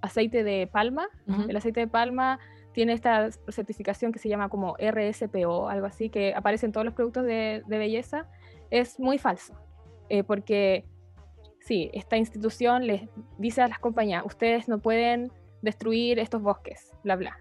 [0.00, 1.08] aceite de palma.
[1.48, 2.38] El aceite de palma
[2.72, 6.94] tiene esta certificación que se llama como RSPO, algo así, que aparece en todos los
[6.94, 8.28] productos de, belleza.
[8.70, 9.54] Es muy falso,
[10.08, 10.84] eh, porque
[11.66, 17.16] sí, esta institución les dice a las compañías, ustedes no pueden destruir estos bosques, bla,
[17.16, 17.38] bla.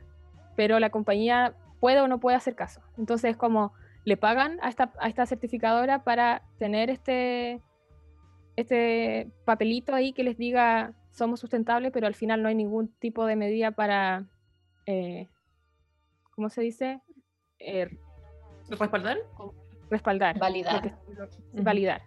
[0.55, 2.81] Pero la compañía puede o no puede hacer caso.
[2.97, 7.61] Entonces, como le pagan a esta, a esta certificadora para tener este,
[8.55, 13.25] este papelito ahí que les diga somos sustentables, pero al final no hay ningún tipo
[13.25, 14.25] de medida para,
[14.87, 15.29] eh,
[16.31, 16.99] ¿cómo se dice?
[17.59, 17.89] Eh,
[18.69, 19.17] ¿Respaldar?
[19.89, 20.39] respaldar.
[20.39, 20.97] Validar.
[21.53, 22.01] Validar.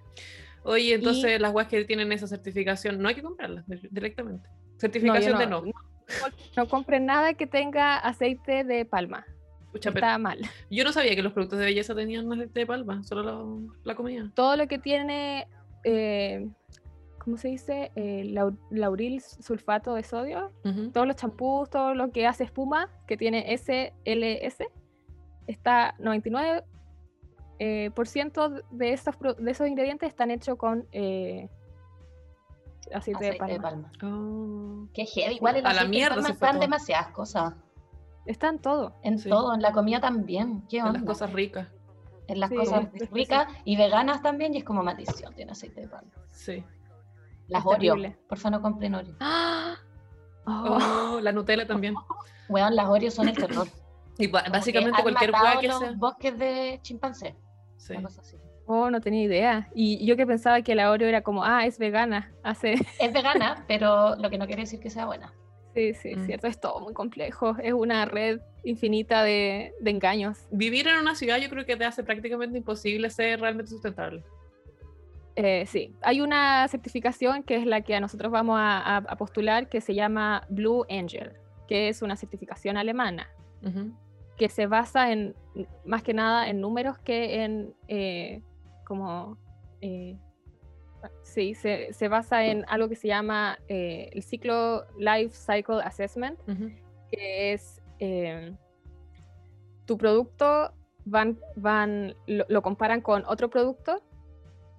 [0.69, 4.51] Oye, entonces las guas que tienen esa certificación, no hay que comprarlas directamente.
[4.77, 5.65] Certificación de no.
[6.57, 9.25] No, compren nada que tenga aceite de palma.
[9.73, 10.41] Está mal.
[10.71, 14.31] Yo no sabía que los productos de belleza tenían aceite de palma, solo la comida.
[14.35, 15.49] Todo lo que tiene,
[15.85, 16.47] eh,
[17.19, 17.91] ¿cómo se dice?
[17.95, 18.35] Eh,
[18.71, 20.53] lauril sulfato de sodio.
[20.93, 24.67] Todos los champús, todo lo que hace espuma, que tiene SLS,
[25.47, 26.63] está 99
[27.59, 31.49] eh, por ciento de esos, de esos ingredientes están hechos con eh,
[32.95, 33.91] aceite, de palma.
[34.03, 34.87] Oh.
[34.95, 35.37] Qué heavy.
[35.37, 37.55] Igual el a la mierda de están demasiadas cosas.
[38.27, 38.95] Están todo.
[39.03, 40.63] En todo, en la comida también.
[40.69, 40.99] ¿Qué onda?
[40.99, 41.69] En las cosas ricas.
[42.29, 46.13] En las cosas ricas y veganas también, y es como maldición, tiene aceite de palma.
[46.31, 46.63] Sí.
[47.47, 47.97] Las Oreo.
[48.29, 49.17] Por favor, no compren Oreo.
[49.21, 49.77] ¡Ah!
[50.47, 51.21] Oh.
[51.21, 51.95] la Nutella también.
[52.49, 53.67] Weón, las Oreo son el terror.
[54.19, 55.93] Y básicamente cualquier hueá que sea.
[55.97, 57.37] bosques de chimpancé.
[57.79, 57.95] Sí.
[58.67, 59.71] Oh, no tenía idea.
[59.75, 62.31] Y yo que pensaba que la Oreo era como, ah, es vegana.
[62.43, 62.75] Hace...
[63.01, 65.33] Es vegana, pero lo que no quiere decir que sea buena.
[65.75, 66.27] Sí, sí, es mm.
[66.27, 66.47] cierto.
[66.49, 67.57] Es todo muy complejo.
[67.63, 70.47] Es una red infinita de, de, engaños.
[70.51, 74.23] Vivir en una ciudad yo creo que te hace prácticamente imposible ser realmente sustentable.
[75.37, 79.69] Eh, sí, hay una certificación que es la que a nosotros vamos a, a, postular
[79.69, 81.33] que se llama Blue Angel,
[81.69, 83.29] que es una certificación alemana
[84.39, 85.35] que se basa en,
[85.85, 88.41] más que nada, en números que en, eh,
[88.87, 89.37] como,
[89.81, 90.17] eh,
[91.23, 96.39] sí, se, se, basa en algo que se llama eh, el ciclo Life Cycle Assessment,
[97.11, 97.83] que es
[99.85, 100.73] tu producto,
[101.05, 104.03] van, van, lo, comparan con otro producto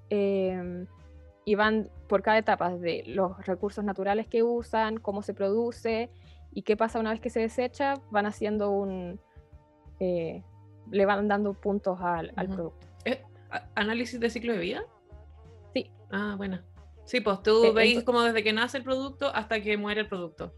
[0.10, 6.10] y van por cada etapa de los recursos naturales que usan, cómo se produce
[6.52, 9.20] y qué pasa una vez que se desecha, van haciendo un,
[10.00, 10.44] eh,
[10.92, 12.88] le van dando puntos al, producto.
[13.76, 14.84] ¿Análisis de ciclo de vida?
[15.74, 15.92] Sí.
[16.12, 16.60] Ah, bueno.
[17.06, 20.08] Sí, pues tú eh, veis como desde que nace el producto hasta que muere el
[20.08, 20.54] producto.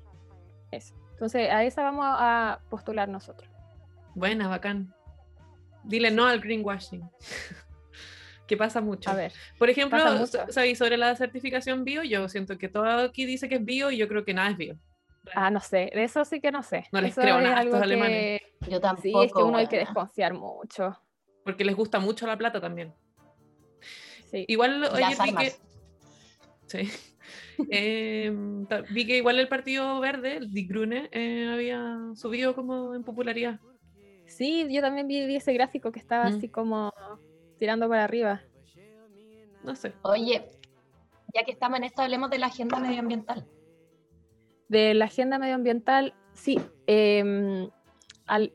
[0.72, 0.94] Eso.
[1.12, 3.50] Entonces, a esa vamos a postular nosotros.
[4.16, 4.94] Buena, bacán.
[5.84, 7.10] Dile no al greenwashing.
[8.48, 9.10] que pasa mucho.
[9.10, 9.32] A ver.
[9.58, 10.00] Por ejemplo,
[10.50, 12.04] ¿sabéis sobre la certificación bio?
[12.04, 14.58] Yo siento que todo aquí dice que es bio y yo creo que nada es
[14.58, 14.78] bio.
[15.34, 16.86] Ah, no sé, de eso sí que no sé.
[16.92, 18.42] No les creo nada a estos alemanes.
[18.68, 19.02] Yo tampoco.
[19.02, 20.98] Sí, es que uno hay que desconfiar mucho.
[21.44, 22.94] Porque les gusta mucho la plata también.
[24.26, 24.46] Sí.
[24.48, 25.54] Igual oye, vi que.
[26.68, 26.90] Sí.
[27.70, 33.04] Em, vi que igual el Partido Verde, el Die Grüne, eh, había subido como en
[33.04, 33.60] popularidad.
[34.26, 36.52] Sí, yo también vi, ese gráfico que estaba así mm.
[36.52, 36.92] como
[37.60, 38.42] tirando para arriba.
[39.64, 39.94] No sé.
[40.02, 40.44] Oye,
[41.34, 43.46] ya que estamos en esto, hablemos de la agenda medioambiental.
[44.72, 46.58] De la agenda medioambiental, sí.
[46.88, 47.68] Eh,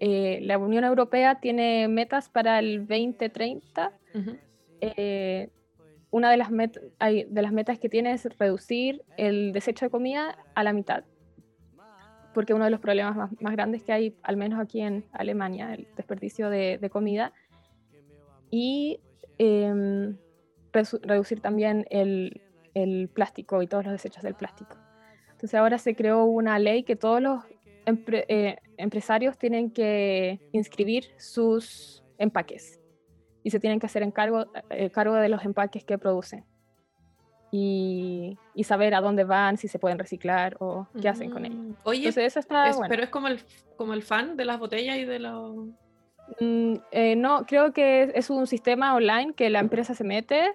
[0.00, 3.92] eh, la Unión Europea tiene metas para el 2030.
[4.81, 5.50] Eh,
[6.11, 10.64] una de las, de las metas que tiene es reducir el desecho de comida a
[10.64, 11.05] la mitad,
[12.33, 15.87] porque uno de los problemas más, grandes que hay, al menos aquí en Alemania, el
[15.96, 17.35] desperdicio de, comida,
[18.50, 19.00] y
[19.37, 20.16] em,
[20.72, 22.40] reducir también el,
[22.72, 24.79] el plástico y todos los desechos del plástico.
[25.37, 27.44] Entonces ahora se creó una ley que todos los
[27.85, 32.81] eh, empresarios tienen que inscribir sus empaques
[33.42, 36.46] y se tienen que hacer en cargo, eh, cargo de los empaques que producen
[37.53, 41.59] y, y, saber a dónde van, si se pueden reciclar o qué hacen con ellos.
[41.59, 43.40] Mm, oye, eso está pero es como el,
[43.77, 45.66] como el fan de las botellas y de los...
[46.40, 50.55] Mm, eh, no, creo que es, un sistema online que la empresa se mete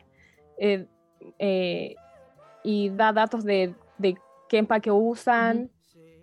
[2.64, 4.18] y da datos de, de
[4.52, 5.72] qué empaque usan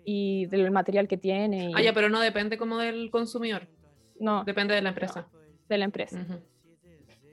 [0.05, 1.71] y del material que tiene.
[1.75, 3.67] Ah, ya, pero no depende como del consumidor.
[4.19, 4.43] No.
[4.43, 5.27] Depende de la empresa.
[5.67, 6.23] de la empresa.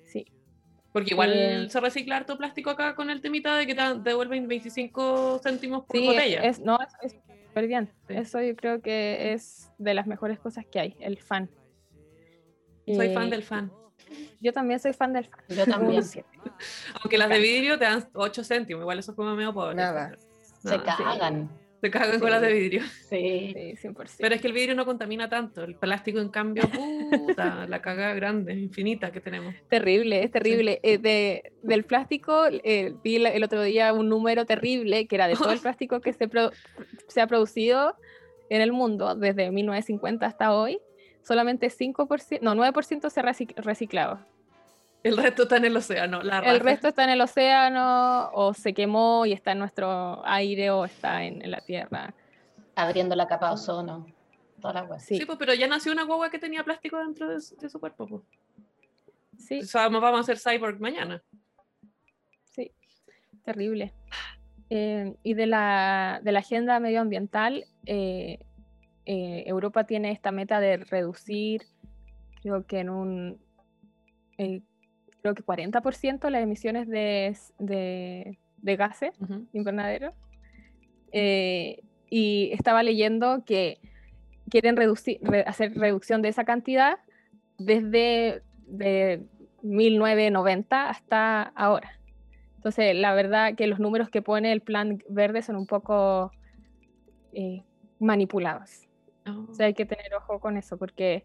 [0.04, 0.24] Sí.
[0.94, 4.48] Porque igual eh, se recicla harto plástico acá con el temita de que te devuelven
[4.48, 6.42] 25 céntimos por botella.
[6.42, 7.90] Es, no, es súper bien.
[8.08, 11.50] Eso yo creo que es de las mejores cosas que hay, el fan.
[12.86, 13.70] Soy fan eh, del fan.
[14.40, 15.44] Yo también soy fan del fan.
[15.50, 16.02] Yo también.
[17.02, 19.74] Aunque las de vidrio te dan 8 céntimos, igual eso es como medio pobre.
[19.74, 20.16] Nada.
[20.68, 21.50] Se cagan.
[21.80, 22.82] Se cagan con las de vidrio.
[23.08, 23.54] Sí.
[23.82, 24.16] 100%.
[24.18, 25.62] Pero es que el vidrio no contamina tanto.
[25.62, 26.62] El plástico, en cambio,
[27.26, 29.54] puta, la caga grande, infinita que tenemos.
[29.68, 30.80] Terrible, es terrible.
[30.82, 35.34] Eh, de, del plástico, eh, vi el otro día un número terrible que era de
[35.34, 36.28] todo el plástico que se,
[37.08, 37.94] se ha producido
[38.48, 40.78] en el mundo desde 1950 hasta hoy.
[41.22, 44.24] Solamente 5%, no, 9% se ha reciclado.
[45.06, 46.20] El resto está en el océano.
[46.22, 50.70] La el resto está en el océano o se quemó y está en nuestro aire
[50.70, 52.12] o está en, la tierra.
[52.74, 54.06] Abriendo la capa de ozono.
[54.60, 55.18] Toda la Sí.
[55.18, 58.06] sí, pues, pero ya nació una guagua que tenía plástico dentro de, su cuerpo.
[58.08, 58.22] Pues.
[59.38, 59.60] Sí.
[59.74, 61.22] vamos, vamos a hacer cyborg mañana.
[62.44, 62.72] Sí,
[63.44, 63.94] terrible.
[64.70, 68.40] Eh, y de la, de la, agenda medioambiental, eh,
[69.04, 71.62] eh, Europa tiene esta meta de reducir,
[72.42, 73.40] creo que en un,
[75.32, 79.10] creo que 40% las emisiones de, de, de gases
[79.52, 80.12] invernadero.
[81.12, 83.78] y estaba leyendo que
[84.48, 86.98] quieren reducir, hacer reducción de esa cantidad
[87.58, 89.24] desde de
[89.62, 91.98] 1990 hasta ahora.
[92.56, 96.32] Entonces, la verdad que los números que pone el plan verde son un poco
[97.32, 97.62] eh,
[97.98, 98.82] manipulados.
[99.48, 101.24] O sea, hay que tener ojo con eso, porque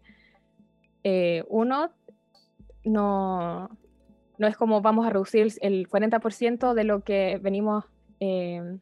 [1.04, 1.92] eh, uno,
[2.84, 3.70] no,
[4.38, 7.84] no es como vamos a reducir el 40% de lo que venimos
[8.20, 8.78] eh,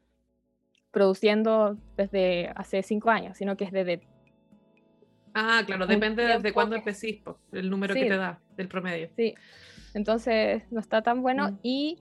[0.91, 4.01] produciendo desde hace cinco años, sino que es desde...
[5.35, 7.23] Ah, claro, depende de cuándo empecís,
[7.53, 9.11] el número que te da, del promedio.
[9.17, 9.35] Sí,
[9.95, 11.59] entonces no está tan bueno mm.
[11.63, 11.99] y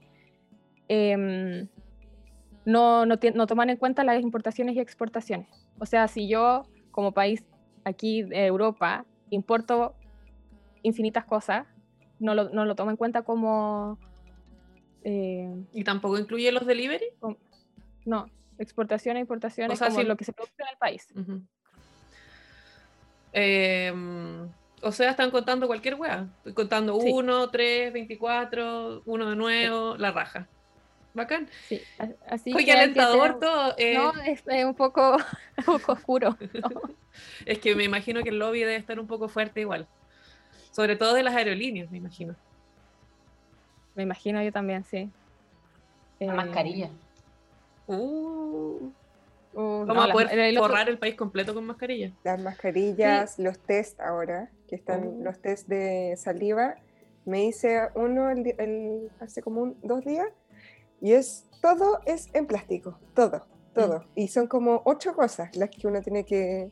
[0.92, 1.68] Em,
[2.64, 5.46] no, no, no, toman en cuenta las importaciones y exportaciones.
[5.78, 7.44] O sea, si yo como país
[7.84, 9.94] aquí de Europa importo
[10.82, 11.68] infinitas cosas,
[12.20, 13.98] no lo, no lo tomo en cuenta como...
[15.02, 17.06] Eh, ¿Y tampoco incluye los delivery?
[18.04, 18.26] no,
[18.58, 21.06] exportación e importación o sea, como lo que se produce en el país.
[23.32, 24.48] Em,
[24.82, 26.28] o sea, están contando cualquier wea.
[26.38, 30.46] Estoy contando 1, 3, 24, 1 de nuevo, la raja.
[31.12, 31.48] Bacán.
[31.68, 31.80] Sí,
[32.28, 33.74] así Oye, alentador todo.
[33.78, 33.94] Eh.
[33.94, 35.16] No, es, un, poco,
[35.58, 36.36] un poco oscuro.
[37.46, 39.88] es que me imagino que el lobby debe estar un poco fuerte igual.
[40.70, 42.34] Sobre todo de las aerolíneas, me imagino.
[43.94, 45.10] Me imagino yo también, sí.
[46.18, 46.90] La mascarilla.
[47.86, 48.92] Uh.
[49.52, 52.12] Uh, Vamos a poder forrar el país completo con mascarilla.
[52.22, 55.24] Las mascarillas, los test ahora, que están uh.
[55.24, 56.76] los test de saliva.
[57.24, 60.28] Me hice uno el, hace como un, dos días
[61.00, 64.00] y es, todo es en plástico, todo, todo.
[64.00, 64.04] Mm.
[64.14, 66.70] Y son como ocho cosas las que uno tiene que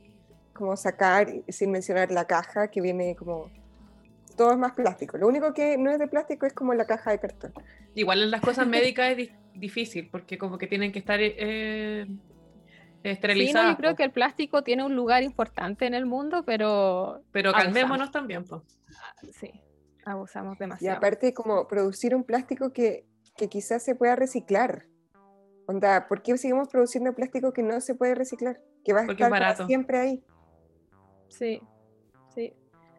[0.54, 3.50] como sacar, sin mencionar la caja, que viene como...
[4.38, 5.18] Todo es más plástico.
[5.18, 7.52] Lo único que no es de plástico es como la caja de cartón.
[7.94, 11.18] Igual en las cosas médicas es difícil, porque como que tienen que estar...
[11.20, 12.06] Eh,
[13.02, 13.66] esterilizadas.
[13.66, 17.22] Sí, yo creo que el plástico tiene un lugar importante en el mundo, pero...
[17.32, 18.62] Pero calmémonos también, pues.
[19.38, 19.52] Sí,
[20.06, 20.94] abusamos demasiado.
[20.94, 23.04] Y aparte, como producir un plástico que
[23.38, 24.84] que quizás se pueda reciclar.
[25.66, 28.60] Onda, ¿por qué seguimos produciendo plástico que no se puede reciclar?
[28.84, 30.24] Que va a estar siempre ahí.
[31.28, 31.62] Sí.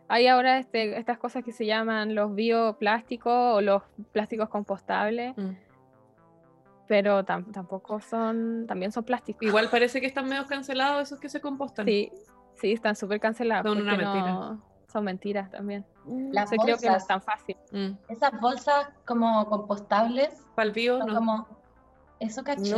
[0.10, 5.38] Hay ahora este, estas cosas que se llaman los bioplásticos o los plásticos compostables.
[5.38, 5.51] Mm.
[6.88, 9.43] Pero tampoco son, también son plásticos.
[9.43, 11.86] Igual parece que están medio cancelados esos que se compostan.
[11.86, 12.12] Sí,
[12.55, 13.72] sí, están súper cancelados.
[13.72, 14.57] Son una mentira
[14.91, 15.86] son mentiras también.
[16.32, 17.55] Las creo que no es tan fácil.
[17.72, 17.91] Mm.
[18.10, 20.45] Esas bolsas como compostables.
[20.55, 21.14] Para el no.
[21.14, 21.47] Como,
[22.20, 22.76] eso caché.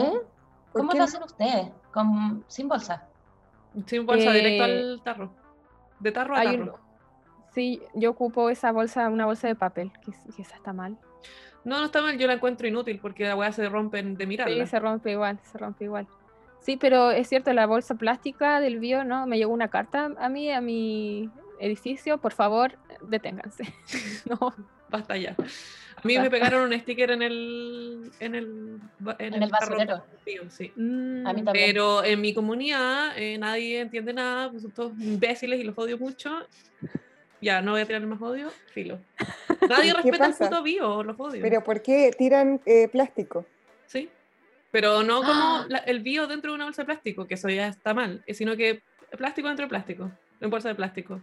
[0.74, 1.70] ¿Cómo lo hacen ustedes?
[1.94, 3.08] Con, sin bolsa.
[3.86, 5.32] Sin bolsa, directo al eh, tarro.
[6.00, 6.80] De tarro a tarro.
[7.54, 10.98] Sí, yo ocupo esa bolsa, una bolsa de papel, que, esa está mal.
[11.64, 14.66] No, no está mal, yo la encuentro inútil porque la weá se rompe de mirarla.
[14.66, 16.08] Sí, se rompe igual, se rompe igual.
[16.60, 19.26] Sí, pero es cierto, la bolsa plástica del bio, ¿no?
[19.28, 21.30] Me llegó una carta a mí, a mi,
[21.62, 23.64] edificio, por favor, deténganse.
[24.26, 24.54] no,
[24.90, 25.36] basta ya.
[25.96, 28.80] A mí me pegaron un sticker en el en el,
[29.20, 30.04] en, el, basurero.
[30.50, 30.72] sí.
[30.76, 31.28] Mm.
[31.28, 31.68] a mí también.
[31.68, 36.00] Pero en mi comunidad eh, nadie entiende nada, pues son todos imbéciles y los odio
[36.00, 36.32] mucho.
[37.42, 39.00] Ya, no voy a tirar más odio, filo.
[39.70, 41.42] Nadie respeta el puto bio, los odio.
[41.42, 43.46] Pero ¿por qué tiran eh, plástico?
[43.88, 44.10] Sí.
[44.72, 47.94] Pero no como el bio dentro de una bolsa de plástico, que eso ya está
[47.94, 48.84] mal, eh, sino que
[49.18, 51.22] plástico dentro de plástico, en bolsa de plástico.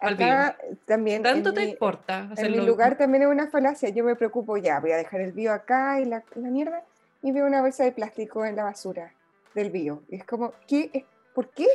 [0.00, 1.22] Acá también.
[1.22, 2.28] ¿Tanto te importa?
[2.36, 3.88] En mi lugar también es una falacia.
[3.88, 6.84] Yo me preocupo ya, voy a dejar el bio acá y la, la mierda
[7.22, 9.14] y veo una bolsa de plástico en la basura
[9.54, 10.02] del bio.
[10.10, 11.06] Y es como, ¿qué?
[11.34, 11.66] ¿Por qué?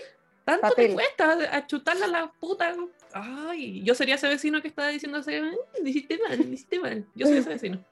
[0.57, 2.73] ¿Tanto te cuesta a chutarla a la puta?
[3.13, 5.19] Ay, yo sería ese vecino que estaba diciendo
[5.83, 7.05] hiciste mal, hiciste mal.
[7.15, 7.83] Yo soy ese vecino.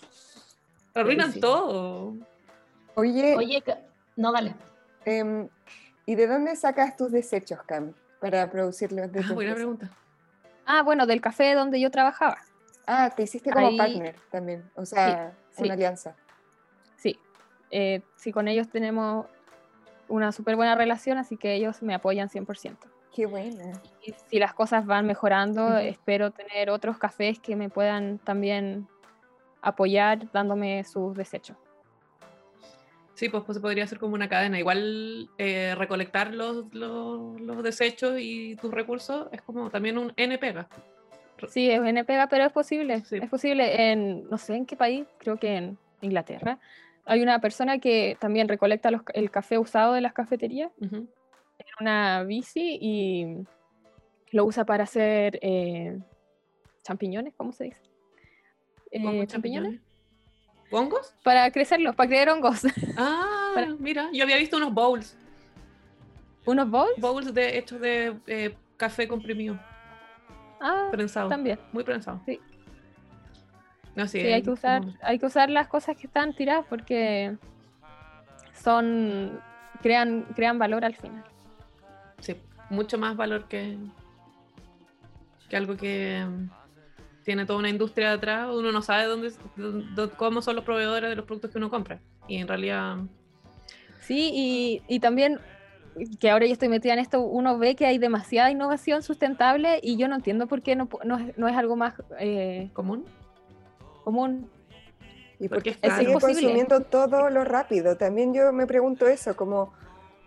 [0.94, 2.14] Arruinan todo.
[2.94, 3.36] Oye.
[3.36, 3.62] Oye,
[4.16, 4.54] no, dale.
[5.04, 5.48] Em,
[6.06, 7.94] ¿Y de dónde sacas tus desechos, Cam?
[8.20, 9.90] para producirlos de ah, buena pregunta.
[10.64, 12.38] Ah, bueno, del café donde yo trabajaba.
[12.86, 16.14] Ah, te hiciste como partner también, o sea, una alianza.
[16.96, 17.18] Sí,
[17.70, 19.26] eh, sí, con ellos tenemos
[20.08, 22.76] una súper buena relación, así que ellos me apoyan 100%.
[23.14, 23.72] Qué buena.
[24.04, 28.86] Y si las cosas van mejorando, espero tener otros cafés que me puedan también
[29.62, 31.56] apoyar dándome sus desechos.
[33.14, 34.58] Sí, pues, pues podría ser como una cadena.
[34.58, 40.68] Igual eh, recolectar los, los, desechos y tus recursos es como también un N pega.
[41.48, 43.02] Sí, es bien pega, pero es posible.
[43.10, 46.58] Es posible en, no sé en qué país, creo que en Inglaterra.
[47.06, 51.08] Hay una persona que también recolecta el café usado de las cafeterías en
[51.80, 53.46] una bici y
[54.32, 55.98] lo usa para hacer eh,
[56.82, 57.80] champiñones, ¿cómo se dice?
[58.90, 59.80] Eh, champiñones?
[60.72, 61.14] ¿Hongos?
[61.22, 62.62] Para crecerlos, para crear hongos.
[62.98, 65.16] Ah, mira, yo había visto unos bowls.
[66.44, 66.98] ¿Unos bowls?
[66.98, 69.58] Bowls de, hechos de eh, café comprimido.
[70.60, 71.28] Ah, prensado.
[71.28, 71.58] También.
[71.72, 72.20] Muy prensado.
[72.26, 72.40] Sí.
[74.06, 77.36] Sí, hay, que usar, hay que usar las cosas que están tiradas porque
[78.52, 79.40] son
[79.80, 81.24] crean, crean valor al final.
[82.20, 82.36] Sí,
[82.70, 83.78] mucho más valor que,
[85.48, 86.50] que algo que mm,
[87.24, 88.48] tiene toda una industria detrás.
[88.52, 89.32] Uno no sabe dónde,
[90.16, 92.00] cómo son los proveedores de los productos que uno compra.
[92.28, 92.98] Y en realidad...
[94.00, 95.40] Sí, y, y también
[96.20, 99.96] que ahora yo estoy metida en esto, uno ve que hay demasiada innovación sustentable y
[99.96, 103.04] yo no entiendo por qué no, no, es, no es, algo más eh, común.
[104.06, 104.48] Común.
[105.40, 107.96] Y porque sigue consumiendo todo lo rápido.
[107.96, 109.72] También yo me pregunto eso, como,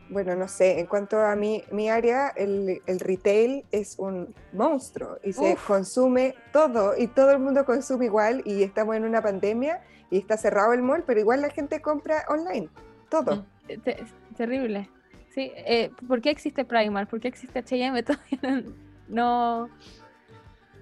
[0.10, 5.18] bueno, no sé, en cuanto a mi, mi área, el, el retail es un monstruo
[5.24, 9.80] y se consume todo y todo el mundo consume igual y estamos en una pandemia
[10.12, 12.68] y está cerrado el mall, pero igual la gente compra online,
[13.10, 13.38] todo.
[13.38, 14.36] Mm.
[14.36, 14.90] Terrible.
[15.30, 17.10] Sí, eh, ¿por qué existe Primark?
[17.10, 18.04] ¿Por qué existe H&M?
[18.04, 18.66] Todavía
[19.08, 19.70] no...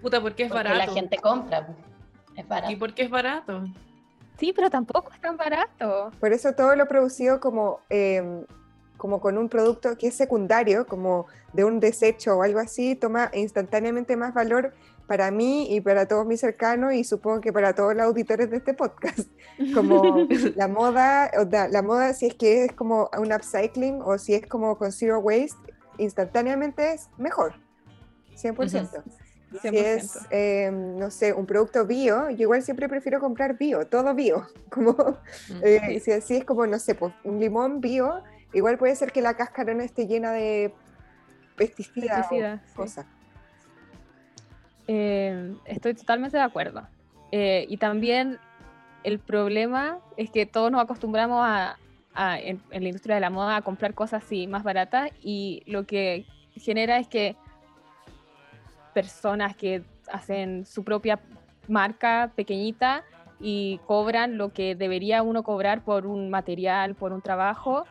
[0.02, 0.88] Puta, porque es porque barato.
[0.88, 1.68] la gente compra.
[2.38, 2.72] Es barato.
[2.72, 3.66] ¿Y por qué es barato?
[4.40, 6.12] Sí, pero tampoco es tan barato.
[6.20, 8.46] Por eso todo lo producido como, em,
[8.96, 13.32] como con un producto que es secundario, como de un desecho o algo así, toma
[13.34, 14.74] instantáneamente más valor
[15.08, 18.58] para mí y para todos mis cercanos y supongo que para todos los auditores de
[18.58, 19.28] este podcast.
[19.74, 21.32] Como la moda,
[21.72, 25.20] la moda si es que es como un upcycling o si es como con zero
[25.20, 25.58] waste,
[25.98, 27.54] instantáneamente es mejor,
[28.36, 29.04] 100%.
[29.62, 34.14] Si es, em, no sé, un producto bio, yo igual siempre prefiero comprar bio, todo
[34.14, 34.48] bio.
[34.70, 35.64] Como, mm.
[35.64, 39.22] eh, si así es como, no sé, pues, un limón bio, igual puede ser que
[39.22, 40.74] la cáscara no esté llena de
[41.56, 43.06] pesticidas, o cosas.
[44.88, 46.88] Eh, estoy totalmente de acuerdo.
[47.32, 48.40] Eh, y también
[49.04, 51.78] el problema es que todos nos acostumbramos a,
[52.40, 56.26] en, la industria de la moda a comprar cosas así más baratas y lo que
[56.56, 57.36] genera es que
[58.98, 61.20] personas que hacen su propia
[61.68, 63.04] marca pequeñita
[63.40, 67.86] y cobran lo que debería uno cobrar por un material, por un trabajo,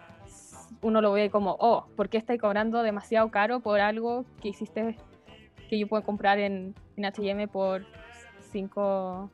[0.83, 4.97] uno lo ve como, oh, ¿por qué estáis cobrando demasiado caro por algo que hiciste
[5.71, 7.87] que yo puedo comprar en, en HM por
[8.51, 9.31] 5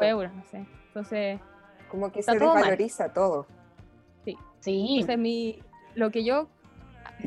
[0.00, 0.66] euros, no sé.
[0.88, 1.38] Entonces.
[1.88, 3.46] Como que se desvaloriza todo.
[4.24, 4.36] Sí.
[4.58, 4.86] sí.
[4.94, 5.62] Entonces, mi,
[5.94, 6.48] lo que yo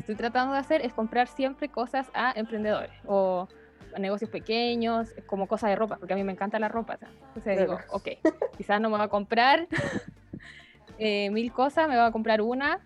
[0.00, 3.48] estoy tratando de hacer es comprar siempre cosas a emprendedores o
[3.94, 6.98] a negocios pequeños, como cosas de ropa, porque a mí me encanta la ropa.
[7.28, 8.08] Entonces digo, ok,
[8.56, 9.68] quizás no me va a comprar
[10.98, 12.80] eh, mil cosas, me va a comprar una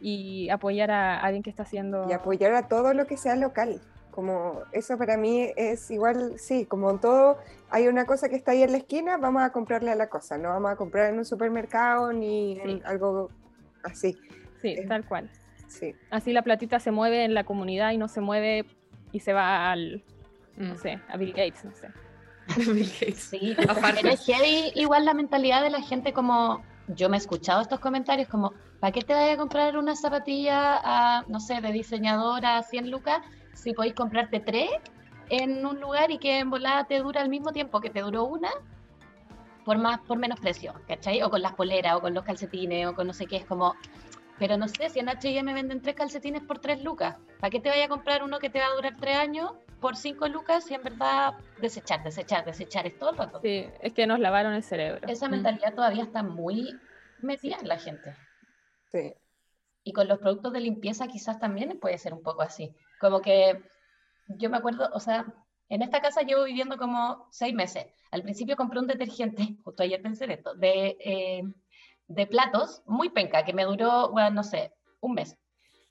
[0.00, 2.06] y apoyar a alguien que está haciendo...
[2.08, 3.80] Y apoyar a todo lo que sea local.
[4.10, 7.38] Como eso para mí es igual, sí, como en todo,
[7.70, 10.38] hay una cosa que está ahí en la esquina, vamos a comprarle a la cosa,
[10.38, 13.30] no vamos a comprar en un supermercado ni en algo
[13.84, 14.18] así.
[14.62, 15.30] Sí, tal cual.
[15.68, 15.94] Sí.
[16.10, 18.66] Así la platita se mueve en la comunidad y no se mueve
[19.12, 20.02] y se va al,
[20.56, 20.76] no mm.
[20.78, 21.88] sé, a Bill Gates, no sé.
[22.56, 23.20] Bill Gates.
[23.20, 27.60] Sí, pero es heavy igual la mentalidad de la gente como, yo me he escuchado
[27.60, 31.72] estos comentarios como, ¿para qué te vayas a comprar una zapatilla a, no sé, de
[31.72, 33.20] diseñadora a 100 lucas
[33.54, 34.70] si podéis comprarte tres
[35.28, 38.24] en un lugar y que en volada te dura el mismo tiempo que te duró
[38.24, 38.50] una,
[39.64, 41.22] por más por menos precio, ¿cachai?
[41.22, 43.74] O con las poleras, o con los calcetines, o con no sé qué, es como,
[44.38, 47.68] pero no sé, si en H&M venden tres calcetines por tres lucas, ¿para qué te
[47.68, 50.74] vaya a comprar uno que te va a durar tres años por cinco lucas y
[50.74, 53.40] en verdad desechar, desechar, desechar, es todo el rato?
[53.40, 55.06] Sí, es que nos lavaron el cerebro.
[55.08, 56.78] Esa mentalidad todavía está muy
[57.20, 58.14] metida en la gente.
[58.92, 59.14] Sí.
[59.84, 62.74] Y con los productos de limpieza quizás también puede ser un poco así.
[63.00, 63.62] Como que
[64.28, 65.26] yo me acuerdo, o sea,
[65.68, 67.86] en esta casa llevo viviendo como seis meses.
[68.10, 71.42] Al principio compré un detergente, justo ayer pensé en esto, de, eh,
[72.08, 75.36] de platos, muy penca, que me duró, bueno, no sé, un mes.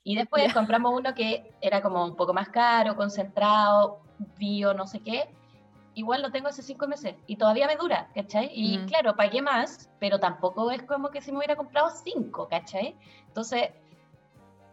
[0.02, 4.00] Y después compramos uno que era como un poco más caro, concentrado,
[4.38, 5.28] bio, no sé qué.
[5.94, 8.50] Igual lo tengo hace cinco meses y todavía me dura, ¿cachai?
[8.52, 12.94] Y claro, pagué más, pero tampoco es como que si me hubiera comprado cinco, ¿cachai?
[13.26, 13.70] Entonces,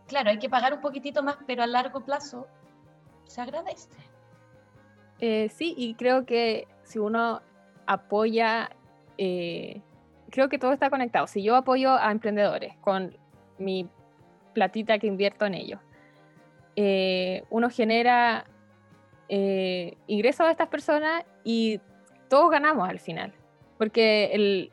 [0.06, 2.46] claro, hay que pagar un poquitito más, pero a largo plazo
[3.26, 3.90] se agradece.
[5.20, 7.42] Eh, sí, y creo que si uno
[7.86, 8.70] apoya,
[9.18, 9.82] eh,
[10.34, 11.28] creo que todo está conectado.
[11.28, 13.16] Si yo apoyo a emprendedores con
[13.60, 13.88] mi
[14.54, 15.80] platita que invierto en ellos,
[16.76, 18.46] eh, uno genera
[19.30, 21.80] eh, ingreso a estas personas y
[22.30, 23.32] todos ganamos al final,
[23.78, 24.72] porque el,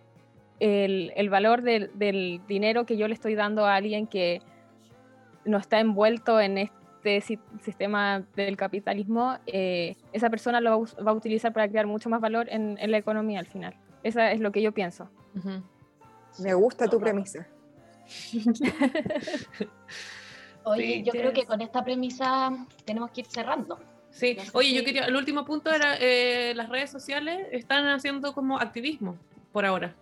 [0.61, 4.41] el, valor del, del, dinero que yo le estoy dando a alguien que
[5.45, 7.21] no está envuelto en este
[7.61, 12.49] sistema del capitalismo, eh, esa persona lo va a utilizar para crear mucho más valor
[12.49, 13.75] en, en la economía al final.
[14.03, 15.11] Eso es lo que yo pienso.
[16.39, 17.47] Me gusta tu premisa.
[20.65, 22.51] Oye, yo creo que con esta premisa
[22.85, 23.79] tenemos que ir cerrando.
[24.11, 28.59] Sí, oye, yo quería, el último punto era, eh, las redes sociales están haciendo como
[28.59, 29.17] activismo
[29.53, 29.95] por ahora.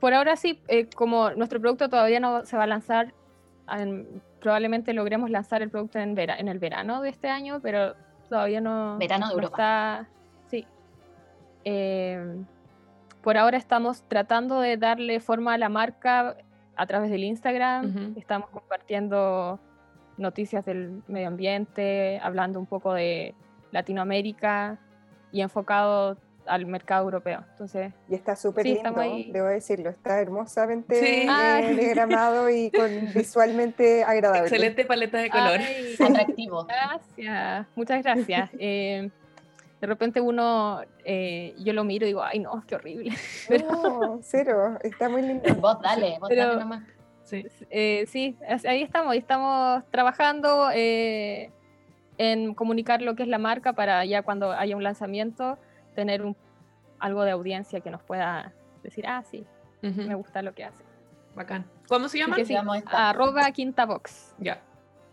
[0.00, 3.14] Por ahora sí, eh, como nuestro producto todavía no se va a lanzar,
[4.40, 7.94] probablemente logremos lanzar el producto en, en el verano de este año, pero
[8.28, 10.06] todavía no, verano de está.
[10.50, 10.66] Sí.
[11.64, 12.44] Eh,
[13.22, 16.36] por ahora estamos tratando de darle forma a la marca
[16.76, 18.14] a través del Instagram.
[18.16, 19.60] Estamos compartiendo
[20.16, 23.34] noticias del medio ambiente, hablando un poco de
[23.70, 24.78] Latinoamérica
[25.30, 27.44] y enfocado al mercado europeo.
[27.52, 28.92] Entonces, y está súper lindo,
[29.32, 34.48] debo decirlo, está hermosamente eh, diagramado y con, visualmente agradable.
[34.48, 35.60] Excelente paleta de color.
[36.00, 36.64] Atractivo.
[36.64, 38.50] Gracias, muchas gracias.
[38.58, 39.10] Eh,
[39.82, 43.10] de repente uno, eh, yo lo miro y digo, ay no, qué horrible.
[43.68, 45.52] No, cero, está muy lindo.
[45.60, 46.84] Vos dale, vos dale nomás.
[47.24, 47.44] Sí.
[47.68, 51.50] Eh, sí, ahí estamos, estamos trabajando eh,
[52.16, 55.58] en comunicar lo que es la marca para ya cuando haya un lanzamiento
[55.96, 56.36] tener un,
[57.00, 58.52] algo de audiencia que nos pueda
[58.84, 59.44] decir, ah, sí,
[59.80, 60.84] me gusta lo que hace.
[61.34, 61.64] Bacán.
[61.88, 62.36] ¿Cómo se llama?
[62.36, 64.36] se llama Arroba Quinta Box.
[64.38, 64.62] Ya.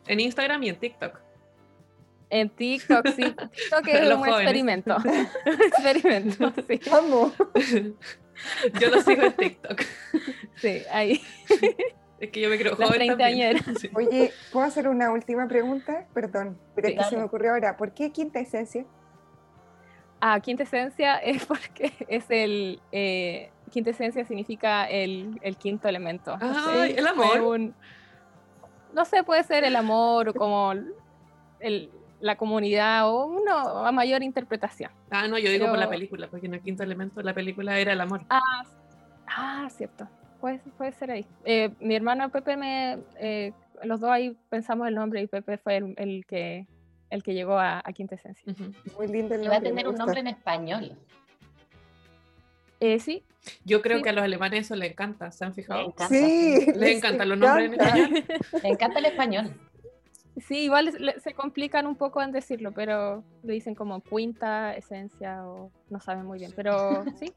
[0.06, 1.29] En Instagram y en TikTok.
[2.30, 3.24] En TikTok, sí.
[3.56, 4.98] TikTok es un experimento.
[5.46, 6.80] experimento, sí.
[6.92, 7.34] Vamos.
[8.80, 9.82] Yo lo sigo en TikTok.
[10.56, 11.22] Sí, ahí.
[12.20, 13.60] Es que yo me creo joven también.
[13.94, 16.06] Oye, ¿puedo hacer una última pregunta?
[16.14, 17.78] Perdón, pero es que se me ocurrió ahora.
[17.78, 18.86] ¿Por qué quinta esencia?
[20.20, 22.82] Ah, quinta esencia es porque es el...
[22.92, 26.38] Eh, quinta esencia significa el, el quinto elemento.
[26.42, 27.72] Ah, el amor.
[28.94, 30.74] no sé, puede ser el amor o como
[31.62, 31.90] el,
[32.20, 34.92] la comunidad o uno a mayor interpretación.
[35.10, 37.94] Ah, no, yo digo por la película, porque en el quinto elemento la película era
[37.94, 38.22] el amor.
[38.30, 38.64] Ah,
[39.28, 40.08] ah cierto.
[40.42, 41.26] Puede, puede ser ahí.
[41.44, 43.00] Eh, mi hermano Pepe me.
[43.20, 43.54] Eh,
[43.84, 46.66] los dos ahí pensamos el nombre y Pepe fue el, que
[47.10, 48.54] el que llegó a, a Quinta Esencia.
[48.98, 49.46] Muy lindo el nombre.
[49.46, 50.98] Y va a tener un nombre en español.
[52.80, 53.24] Eh, sí.
[53.66, 55.94] Yo creo que a los alemanes eso les encanta, ¿se han fijado?
[56.08, 58.24] Sí, les, encantan los nombres en español.
[58.54, 59.54] Les encanta el español.
[60.50, 60.92] Sí, igual
[61.22, 66.26] se complican un poco en decirlo, pero le dicen como quinta esencia o no saben
[66.26, 67.32] muy bien, pero sí.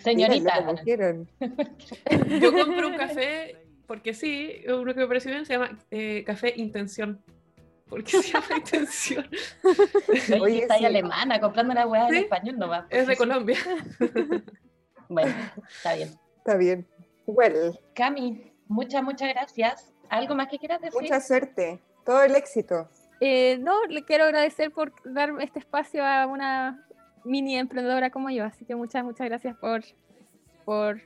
[0.00, 0.60] Señorita.
[2.42, 3.56] Yo compro un café
[3.86, 7.24] porque sí, uno que me pareció bien se llama eh, Café Intención.
[7.88, 9.26] ¿Por qué se llama Intención?
[10.42, 12.86] Oye, está alemana comprando una hueá en español no va.
[12.90, 13.56] Es de Colombia.
[15.08, 15.34] bueno,
[15.70, 16.10] está bien.
[16.36, 16.86] Está bien.
[17.24, 17.80] Well.
[17.94, 19.94] Cami, muchas, muchas gracias.
[20.10, 21.00] ¿Algo más que quieras decir?
[21.00, 21.80] Mucha suerte.
[22.04, 22.88] Todo el éxito.
[23.20, 26.86] Eh, no, le quiero agradecer por dar este espacio a una
[27.24, 29.82] mini emprendedora como yo, así que muchas, muchas gracias por,
[30.64, 31.02] por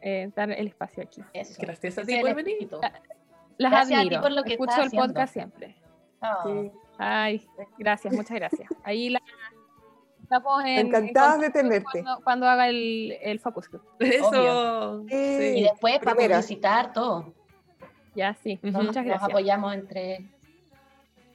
[0.00, 1.22] eh, dar el espacio aquí.
[1.58, 2.68] Gracias a ti por venir.
[3.58, 5.76] Las admiro, por lo que escucho el podcast siempre.
[6.22, 6.70] Oh.
[6.96, 7.46] Ay,
[7.76, 8.68] gracias, muchas gracias.
[8.82, 9.20] Ahí la,
[10.22, 12.04] estamos en, Encantadas de tenerte.
[12.24, 13.84] Cuando, haga el, el Focus Group.
[13.98, 15.04] Eso.
[15.10, 17.34] Y después para publicitar todo.
[18.14, 18.58] Ya, sí.
[18.62, 19.20] Muchas gracias.
[19.20, 20.28] Nos apoyamos entre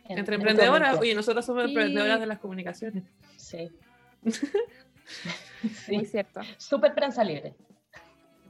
[0.06, 3.04] entre emprendedoras, oye, nosotros somos emprendedoras de las comunicaciones.
[3.38, 3.72] Sí.
[5.86, 5.96] sí.
[5.96, 6.42] Muy cierto.
[6.58, 7.56] Súper prensa libre.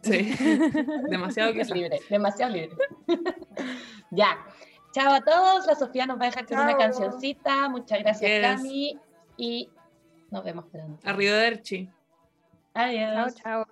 [0.01, 0.35] Sí.
[1.09, 2.75] demasiado que libre, demasiado libre.
[4.11, 4.45] ya.
[4.93, 5.65] Chao a todos.
[5.65, 7.69] La Sofía nos va a dejar con una cancioncita.
[7.69, 8.99] Muchas gracias, Cami.
[9.37, 9.69] Y
[10.29, 10.99] nos vemos pronto.
[11.07, 11.89] Arrivederci.
[12.73, 13.35] Adiós.
[13.35, 13.67] Chao, chao.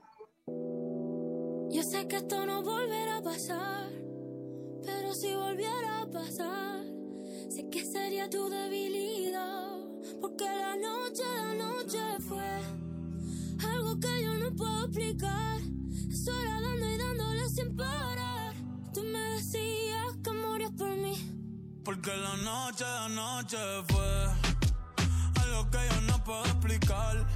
[1.70, 3.92] Yo sé que esto no volverá a pasar,
[4.84, 6.91] pero si volviera a pasar
[7.54, 9.76] Sé que sería tu debilidad,
[10.22, 12.50] porque la noche de noche fue
[13.74, 15.60] algo que yo no puedo explicar.
[16.14, 18.54] Sola dando y dándole sin parar.
[18.94, 21.14] Tú me decías que morías por mí.
[21.84, 23.58] Porque la noche de noche
[23.90, 24.28] fue
[25.44, 27.28] algo que yo no puedo explicar.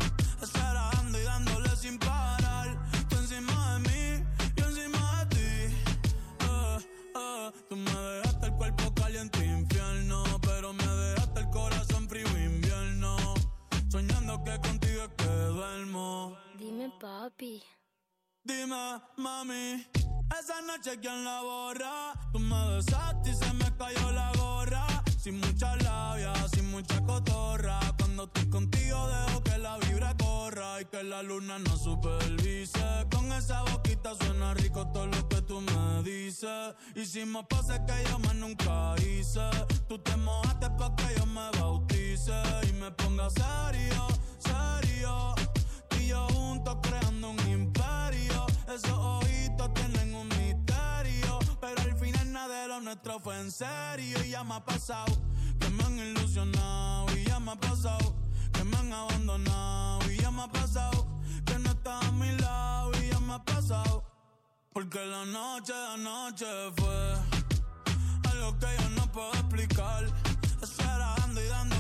[16.86, 17.63] Dime, papi.
[18.43, 19.88] Dime, mami.
[20.39, 22.13] Esa noche quién la borra.
[22.31, 24.86] Tú me besaste y se me cayó la gorra.
[25.17, 27.79] Sin mucha labia, sin mucha cotorra.
[27.97, 33.07] Cuando estoy contigo dejo que la vibra corra y que la luna no supervise.
[33.11, 36.75] Con esa boquita suena rico todo lo que tú me dices.
[36.95, 39.49] Y si que yo más nunca hice,
[39.88, 42.33] tú te mojaste pa' que yo me bautice
[42.69, 44.07] y me ponga serio,
[44.38, 45.36] serio
[46.06, 48.45] y yo juntos creando un imperio.
[48.68, 51.39] Esos ojitos tienen un misterio.
[51.60, 54.24] Pero al final nada de lo nuestro fue en serio.
[54.24, 55.12] Y ya me ha pasado
[55.60, 57.08] que me han ilusionado.
[57.18, 58.16] Y ya me ha pasado
[58.53, 60.12] que me han abandonado.
[60.12, 61.08] Y ya me ha pasado
[61.43, 62.91] que no está a mi lado.
[63.01, 64.03] Y ya me ha pasado.
[64.74, 66.45] Porque la noche, la noche
[66.78, 67.16] fue
[68.30, 70.06] algo que yo no puedo explicar.
[70.62, 71.74] Esperando y dándole sin parar.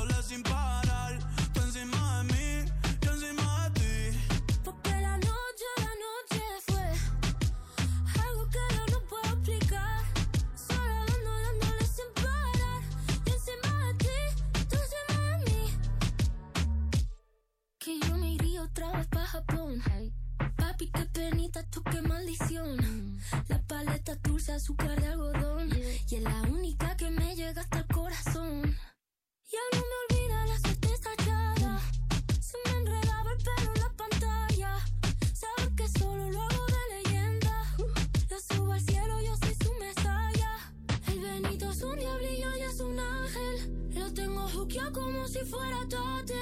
[44.75, 46.33] Juqueado como si fuera tate.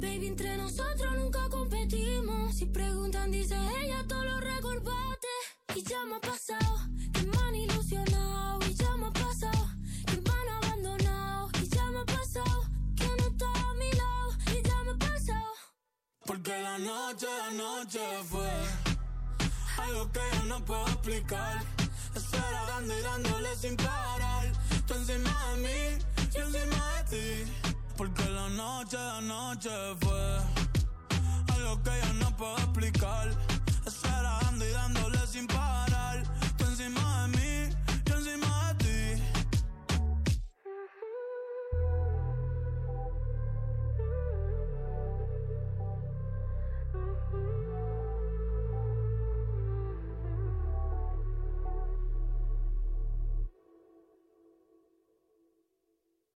[0.00, 2.54] Baby, entre nosotros nunca competimos.
[2.54, 5.28] Si preguntan, dice ella, todo lo recordate.
[5.74, 6.78] Y ya me ha pasado
[7.12, 8.60] que me han ilusionado.
[8.68, 9.68] Y ya me ha pasado
[10.06, 11.50] que me han abandonado.
[11.62, 12.64] Y ya me ha pasado
[12.96, 14.32] que no está a mi lado.
[14.46, 15.52] Y ya me ha pasado.
[16.26, 18.50] Porque la noche, la noche fue
[19.78, 21.64] algo que yo no puedo explicar.
[22.14, 24.52] Estar dando y dándole sin parar.
[24.86, 27.73] Tú encima de mí, yo encima de ti.
[27.96, 29.70] Porque la noche, la noche
[30.00, 30.38] fue
[31.54, 33.30] algo que yo no puedo explicar.
[33.86, 35.13] Eso era y dándole